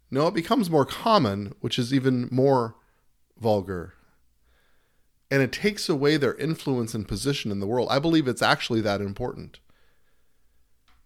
No, 0.09 0.29
it 0.29 0.35
becomes 0.35 0.71
more 0.71 0.85
common, 0.85 1.53
which 1.59 1.81
is 1.81 1.93
even 1.93 2.29
more 2.31 2.77
vulgar. 3.41 3.95
And 5.33 5.43
it 5.43 5.51
takes 5.51 5.89
away 5.89 6.17
their 6.17 6.37
influence 6.37 6.95
and 6.95 7.09
position 7.09 7.51
in 7.51 7.59
the 7.59 7.67
world. 7.67 7.89
I 7.91 7.99
believe 7.99 8.29
it's 8.29 8.43
actually 8.43 8.83
that 8.83 9.01
important. 9.01 9.59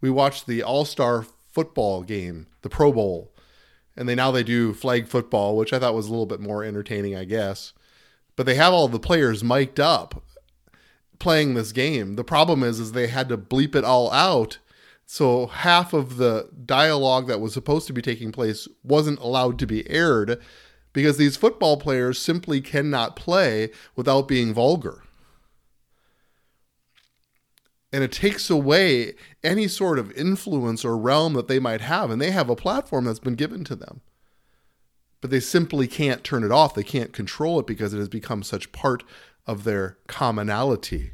We 0.02 0.10
watched 0.10 0.46
the 0.46 0.62
All 0.62 0.84
Star 0.84 1.24
football 1.50 2.02
game, 2.02 2.48
the 2.60 2.68
Pro 2.68 2.92
Bowl, 2.92 3.32
and 3.96 4.06
they 4.06 4.14
now 4.14 4.30
they 4.30 4.42
do 4.42 4.74
flag 4.74 5.08
football, 5.08 5.56
which 5.56 5.72
I 5.72 5.78
thought 5.78 5.94
was 5.94 6.08
a 6.08 6.10
little 6.10 6.26
bit 6.26 6.40
more 6.40 6.62
entertaining, 6.62 7.16
I 7.16 7.24
guess. 7.24 7.72
But 8.36 8.46
they 8.46 8.54
have 8.56 8.72
all 8.72 8.88
the 8.88 8.98
players 8.98 9.44
mic'd 9.44 9.78
up 9.80 10.24
playing 11.18 11.54
this 11.54 11.72
game. 11.72 12.16
The 12.16 12.24
problem 12.24 12.62
is 12.62 12.80
is 12.80 12.92
they 12.92 13.06
had 13.06 13.28
to 13.28 13.38
bleep 13.38 13.74
it 13.74 13.84
all 13.84 14.10
out. 14.12 14.58
So 15.06 15.46
half 15.46 15.92
of 15.92 16.16
the 16.16 16.48
dialogue 16.64 17.28
that 17.28 17.40
was 17.40 17.52
supposed 17.52 17.86
to 17.86 17.92
be 17.92 18.02
taking 18.02 18.32
place 18.32 18.66
wasn't 18.82 19.20
allowed 19.20 19.58
to 19.60 19.66
be 19.66 19.88
aired 19.88 20.40
because 20.92 21.16
these 21.16 21.36
football 21.36 21.76
players 21.76 22.18
simply 22.18 22.60
cannot 22.60 23.16
play 23.16 23.70
without 23.96 24.28
being 24.28 24.54
vulgar. 24.54 25.02
And 27.92 28.02
it 28.02 28.10
takes 28.10 28.50
away 28.50 29.14
any 29.42 29.68
sort 29.68 29.98
of 29.98 30.10
influence 30.12 30.84
or 30.84 30.96
realm 30.96 31.34
that 31.34 31.46
they 31.46 31.60
might 31.60 31.80
have. 31.80 32.10
And 32.10 32.20
they 32.20 32.32
have 32.32 32.50
a 32.50 32.56
platform 32.56 33.04
that's 33.04 33.20
been 33.20 33.36
given 33.36 33.62
to 33.64 33.76
them. 33.76 34.00
But 35.24 35.30
they 35.30 35.40
simply 35.40 35.88
can't 35.88 36.22
turn 36.22 36.44
it 36.44 36.52
off. 36.52 36.74
They 36.74 36.82
can't 36.82 37.14
control 37.14 37.58
it 37.58 37.66
because 37.66 37.94
it 37.94 37.98
has 37.98 38.10
become 38.10 38.42
such 38.42 38.72
part 38.72 39.02
of 39.46 39.64
their 39.64 39.96
commonality. 40.06 41.12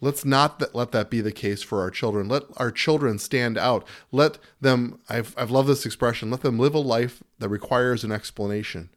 Let's 0.00 0.24
not 0.24 0.60
th- 0.60 0.70
let 0.72 0.92
that 0.92 1.10
be 1.10 1.20
the 1.20 1.32
case 1.32 1.64
for 1.64 1.80
our 1.80 1.90
children. 1.90 2.28
Let 2.28 2.44
our 2.58 2.70
children 2.70 3.18
stand 3.18 3.58
out. 3.58 3.84
Let 4.12 4.38
them, 4.60 5.00
I've, 5.08 5.34
I've 5.36 5.50
loved 5.50 5.68
this 5.68 5.84
expression, 5.84 6.30
let 6.30 6.42
them 6.42 6.60
live 6.60 6.76
a 6.76 6.78
life 6.78 7.24
that 7.40 7.48
requires 7.48 8.04
an 8.04 8.12
explanation. 8.12 8.90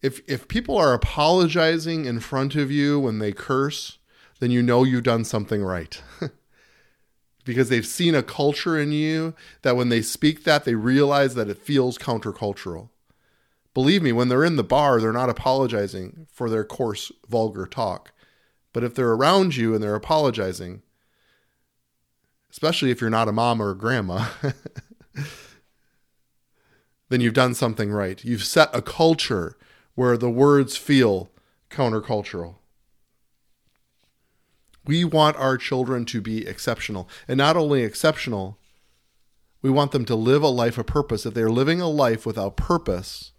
If, 0.00 0.22
if 0.26 0.48
people 0.48 0.78
are 0.78 0.94
apologizing 0.94 2.06
in 2.06 2.20
front 2.20 2.54
of 2.54 2.70
you 2.70 2.98
when 2.98 3.18
they 3.18 3.32
curse, 3.32 3.98
then 4.40 4.50
you 4.50 4.62
know 4.62 4.84
you've 4.84 5.02
done 5.02 5.26
something 5.26 5.62
right. 5.62 6.02
because 7.48 7.70
they've 7.70 7.86
seen 7.86 8.14
a 8.14 8.22
culture 8.22 8.78
in 8.78 8.92
you 8.92 9.32
that 9.62 9.74
when 9.74 9.88
they 9.88 10.02
speak 10.02 10.44
that, 10.44 10.66
they 10.66 10.74
realize 10.74 11.34
that 11.34 11.48
it 11.48 11.56
feels 11.56 11.96
countercultural. 11.96 12.90
Believe 13.72 14.02
me, 14.02 14.12
when 14.12 14.28
they're 14.28 14.44
in 14.44 14.56
the 14.56 14.62
bar, 14.62 15.00
they're 15.00 15.14
not 15.14 15.30
apologizing 15.30 16.26
for 16.30 16.50
their 16.50 16.62
coarse, 16.62 17.10
vulgar 17.26 17.64
talk. 17.64 18.12
But 18.74 18.84
if 18.84 18.94
they're 18.94 19.12
around 19.12 19.56
you 19.56 19.72
and 19.72 19.82
they're 19.82 19.94
apologizing, 19.94 20.82
especially 22.50 22.90
if 22.90 23.00
you're 23.00 23.08
not 23.08 23.28
a 23.28 23.32
mom 23.32 23.62
or 23.62 23.70
a 23.70 23.78
grandma, 23.78 24.26
then 27.08 27.22
you've 27.22 27.32
done 27.32 27.54
something 27.54 27.90
right. 27.90 28.22
You've 28.22 28.44
set 28.44 28.68
a 28.76 28.82
culture 28.82 29.56
where 29.94 30.18
the 30.18 30.28
words 30.28 30.76
feel 30.76 31.30
countercultural. 31.70 32.56
We 34.88 35.04
want 35.04 35.36
our 35.36 35.58
children 35.58 36.06
to 36.06 36.22
be 36.22 36.46
exceptional. 36.46 37.10
And 37.28 37.36
not 37.36 37.58
only 37.58 37.82
exceptional, 37.82 38.58
we 39.60 39.68
want 39.68 39.92
them 39.92 40.06
to 40.06 40.14
live 40.14 40.42
a 40.42 40.48
life 40.48 40.78
of 40.78 40.86
purpose. 40.86 41.26
If 41.26 41.34
they're 41.34 41.50
living 41.50 41.82
a 41.82 41.88
life 41.88 42.24
without 42.24 42.56
purpose, 42.56 43.32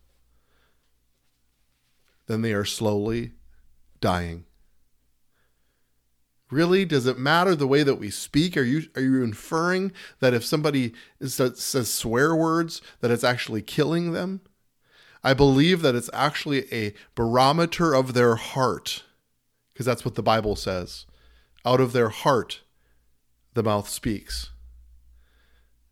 then 2.28 2.44
they 2.44 2.54
are 2.54 2.66
slowly 2.66 3.32
dying. 4.00 4.46
Really, 6.52 6.86
does 6.86 7.08
it 7.08 7.18
matter 7.18 7.56
the 7.56 7.68
way 7.68 7.82
that 7.82 7.96
we 7.96 8.12
speak? 8.12 8.56
Are 8.56 8.64
you 8.64 8.84
are 8.96 9.02
you 9.02 9.24
inferring 9.24 9.92
that 10.20 10.36
if 10.36 10.46
somebody 10.46 10.94
says 11.20 11.92
swear 11.92 12.36
words 12.36 12.80
that 13.02 13.12
it's 13.12 13.24
actually 13.24 13.64
killing 13.64 14.12
them? 14.12 14.42
I 15.24 15.34
believe 15.34 15.82
that 15.82 15.96
it's 15.96 16.10
actually 16.14 16.72
a 16.72 16.94
barometer 17.16 17.94
of 17.96 18.14
their 18.14 18.36
heart, 18.36 19.04
because 19.74 19.88
that's 19.88 20.06
what 20.06 20.14
the 20.16 20.24
Bible 20.24 20.56
says. 20.56 21.08
Out 21.66 21.82
of 21.82 21.94
their 21.94 22.10
heart, 22.10 22.62
the 23.54 23.64
mouth 23.64 23.90
speaks. 23.90 24.52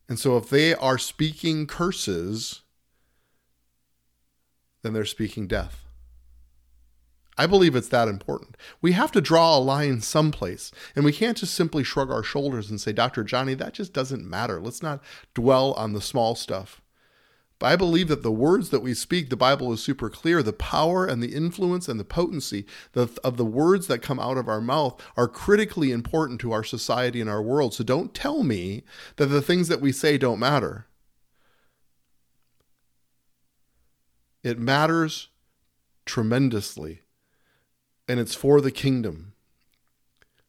And 0.10 0.18
so 0.18 0.38
if 0.38 0.50
they 0.50 0.74
are 0.74 0.98
speaking 0.98 1.68
curses, 1.68 2.62
then 4.82 4.94
they're 4.94 5.06
speaking 5.06 5.48
death. 5.48 5.84
I 7.38 7.46
believe 7.46 7.76
it's 7.76 7.90
that 7.90 8.08
important. 8.08 8.58
We 8.82 8.94
have 8.94 9.12
to 9.12 9.22
draw 9.22 9.56
a 9.56 9.60
line 9.60 10.02
someplace, 10.02 10.72
and 10.96 11.06
we 11.06 11.12
can't 11.12 11.38
just 11.38 11.54
simply 11.54 11.84
shrug 11.84 12.10
our 12.10 12.24
shoulders 12.24 12.70
and 12.70 12.82
say, 12.82 12.94
Dr. 12.94 13.24
Jonny, 13.24 13.54
that 13.54 13.74
just 13.74 13.94
doesn't 13.94 14.28
matter. 14.28 14.60
Let's 14.60 14.82
not 14.82 15.04
dwell 15.36 15.74
on 15.74 15.94
the 15.94 16.02
small 16.02 16.34
stuff. 16.34 16.82
But 17.60 17.68
I 17.68 17.76
believe 17.76 18.08
that 18.10 18.22
the 18.22 18.32
words 18.32 18.70
that 18.70 18.82
we 18.82 18.94
speak, 18.94 19.30
the 19.30 19.36
Bible 19.36 19.74
is 19.74 19.82
super 19.82 20.10
clear. 20.10 20.44
The 20.44 20.54
power 20.54 21.06
and 21.06 21.24
the 21.24 21.34
influence 21.34 21.88
and 21.88 22.00
the 22.00 22.06
potency 22.06 22.66
of 22.96 23.38
the 23.38 23.46
words 23.46 23.88
that 23.88 24.04
come 24.04 24.20
out 24.20 24.38
of 24.38 24.48
our 24.48 24.62
mouth 24.62 25.02
are 25.16 25.28
critically 25.28 25.92
important 25.92 26.40
to 26.42 26.52
our 26.52 26.64
society 26.64 27.20
and 27.20 27.30
our 27.30 27.42
world. 27.42 27.74
So 27.74 27.84
don't 27.84 28.14
tell 28.14 28.44
me 28.44 28.84
that 29.16 29.28
the 29.28 29.42
things 29.42 29.70
that 29.70 29.82
we 29.82 29.92
say 29.92 30.18
don't 30.20 30.40
matter. 30.40 30.86
It 34.44 34.60
matters 34.60 35.30
tremendously 36.06 37.02
and 38.08 38.20
it's 38.20 38.36
for 38.36 38.62
the 38.62 38.72
kingdom. 38.72 39.34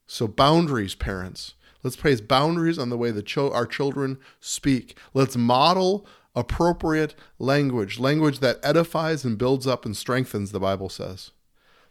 So, 0.07 0.27
boundaries, 0.29 0.94
parents. 0.94 1.55
Let's 1.83 1.97
place 1.97 2.21
boundaries 2.21 2.79
on 2.79 2.90
the 2.90 2.97
way 2.97 3.11
the 3.11 3.23
cho- 3.23 3.53
our 3.53 3.66
children 3.66 4.18
speak. 4.40 4.97
Let's 5.14 5.37
model 5.37 6.07
appropriate 6.38 7.14
language, 7.38 7.98
language 7.98 8.38
that 8.38 8.61
edifies 8.62 9.24
and 9.24 9.37
builds 9.37 9.66
up 9.66 9.85
and 9.85 9.96
strengthens, 9.96 10.53
the 10.53 10.61
Bible 10.61 10.88
says. 10.88 11.33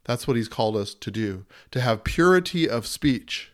That's 0.06 0.28
what 0.28 0.38
he's 0.38 0.48
called 0.48 0.78
us 0.78 0.94
to 0.94 1.12
do, 1.12 1.46
to 1.72 1.82
have 1.82 2.06
purity 2.06 2.70
of 2.70 2.88
speech. 2.88 3.52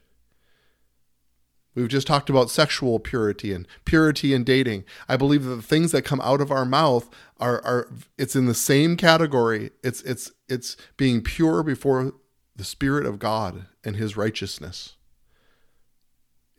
We've 1.74 1.88
just 1.88 2.06
talked 2.06 2.30
about 2.30 2.52
sexual 2.52 3.00
purity 3.00 3.52
and 3.52 3.68
purity 3.86 4.36
in 4.36 4.44
dating. 4.44 4.84
I 5.10 5.18
believe 5.18 5.44
that 5.46 5.56
the 5.56 5.64
things 5.64 5.92
that 5.92 6.04
come 6.04 6.22
out 6.22 6.40
of 6.40 6.52
our 6.52 6.66
mouth 6.66 7.10
are, 7.40 7.60
are 7.66 7.90
it's 8.16 8.36
in 8.36 8.46
the 8.46 8.54
same 8.54 8.96
category. 8.96 9.72
It's 9.84 10.04
it's 10.04 10.32
it's 10.48 10.78
being 10.98 11.22
pure 11.22 11.64
before 11.64 12.14
the 12.56 12.64
Spirit 12.64 13.08
of 13.08 13.18
God 13.18 13.66
and 13.84 13.96
His 13.96 14.16
righteousness. 14.16 14.98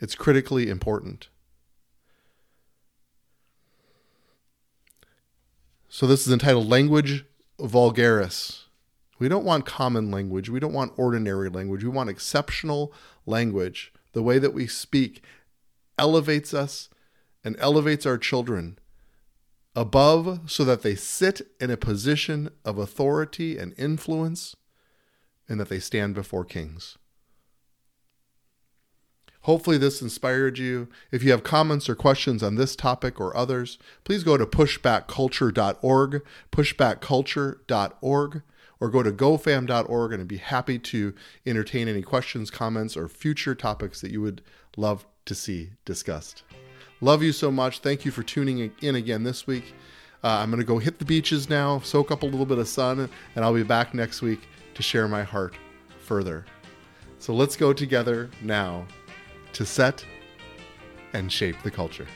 It's 0.01 0.17
critically 0.17 0.69
important. 0.69 1.29
So 5.95 6.09
this 6.09 6.27
is 6.27 6.33
entitled 6.33 6.69
Language 6.69 7.25
Vulgaris. 7.61 8.65
We 9.21 9.29
don't 9.29 9.45
want 9.45 9.65
common 9.65 10.11
language. 10.11 10.51
We 10.51 10.59
don't 10.59 10.73
want 10.73 10.93
ordinary 10.97 11.49
language. 11.49 11.85
We 11.85 11.91
want 11.91 12.11
exceptional 12.11 12.93
language 13.27 13.93
the 14.13 14.21
way 14.25 14.41
that 14.41 14.53
we 14.53 14.67
speak 14.67 15.23
elevates 15.97 16.53
us 16.53 16.89
and 17.45 17.55
elevates 17.61 18.07
our 18.07 18.19
children 18.19 18.77
above 19.77 20.41
so 20.51 20.65
that 20.65 20.83
they 20.83 20.97
sit 20.97 21.43
in 21.61 21.71
a 21.71 21.77
position 21.77 22.51
of 22.65 22.77
authority 22.77 23.57
and 23.57 23.73
influence 23.79 24.57
and 25.49 25.61
that 25.61 25.69
they 25.69 25.79
stand 25.79 26.13
before 26.13 26.45
kings. 26.45 26.99
Hopefully, 29.45 29.77
this 29.77 30.01
inspired 30.01 30.57
you. 30.57 30.89
If 31.13 31.23
you 31.23 31.31
have 31.31 31.45
comments 31.45 31.87
or 31.91 31.95
questions 31.95 32.43
on 32.43 32.55
this 32.55 32.75
topic 32.75 33.21
or 33.21 33.37
others, 33.37 33.77
please 34.03 34.25
go 34.25 34.39
to 34.39 34.47
pushbackculture.org, 34.47 36.23
pushbackculture.org 36.51 38.43
or 38.81 38.89
go 38.89 39.03
to 39.03 39.13
gofam.org 39.13 40.13
and 40.13 40.23
I'd 40.23 40.29
be 40.29 40.39
happy 40.39 40.79
to 40.79 41.15
entertain 41.45 41.89
any 41.89 42.01
questions, 42.01 42.51
comments, 42.51 42.97
or 42.97 43.07
future 43.07 43.55
topics 43.55 44.01
that 44.01 44.11
you 44.11 44.23
would 44.23 44.41
love 44.79 45.05
to 45.27 45.35
see 45.35 45.73
discussed. 45.85 46.43
Love 47.03 47.23
you 47.23 47.33
so 47.33 47.51
much. 47.51 47.81
Thank 47.81 48.07
you 48.07 48.11
for 48.11 48.23
tuning 48.23 48.73
in 48.81 48.95
again 48.95 49.25
this 49.25 49.47
week. 49.47 49.75
Uh, 50.23 50.39
I'm 50.41 50.49
going 50.49 50.61
to 50.61 50.67
go 50.67 50.79
hit 50.79 50.99
the 50.99 51.05
beaches 51.05 51.51
now, 51.51 51.81
soak 51.81 52.11
up 52.11 52.23
a 52.23 52.27
little 52.27 52.47
bit 52.47 52.57
of 52.57 52.67
sun, 52.67 53.11
and 53.37 53.45
I'll 53.45 53.53
be 53.53 53.63
back 53.63 53.93
next 53.93 54.23
week 54.23 54.49
to 54.73 54.83
share 54.83 55.07
my 55.07 55.23
heart 55.23 55.55
further. 55.99 56.47
So 57.19 57.35
let's 57.35 57.57
go 57.57 57.75
together 57.75 58.31
now 58.41 58.87
to 59.55 59.65
set 59.65 60.05
and 61.13 61.33
shape 61.33 61.57
the 61.63 61.71
culture. 61.71 62.07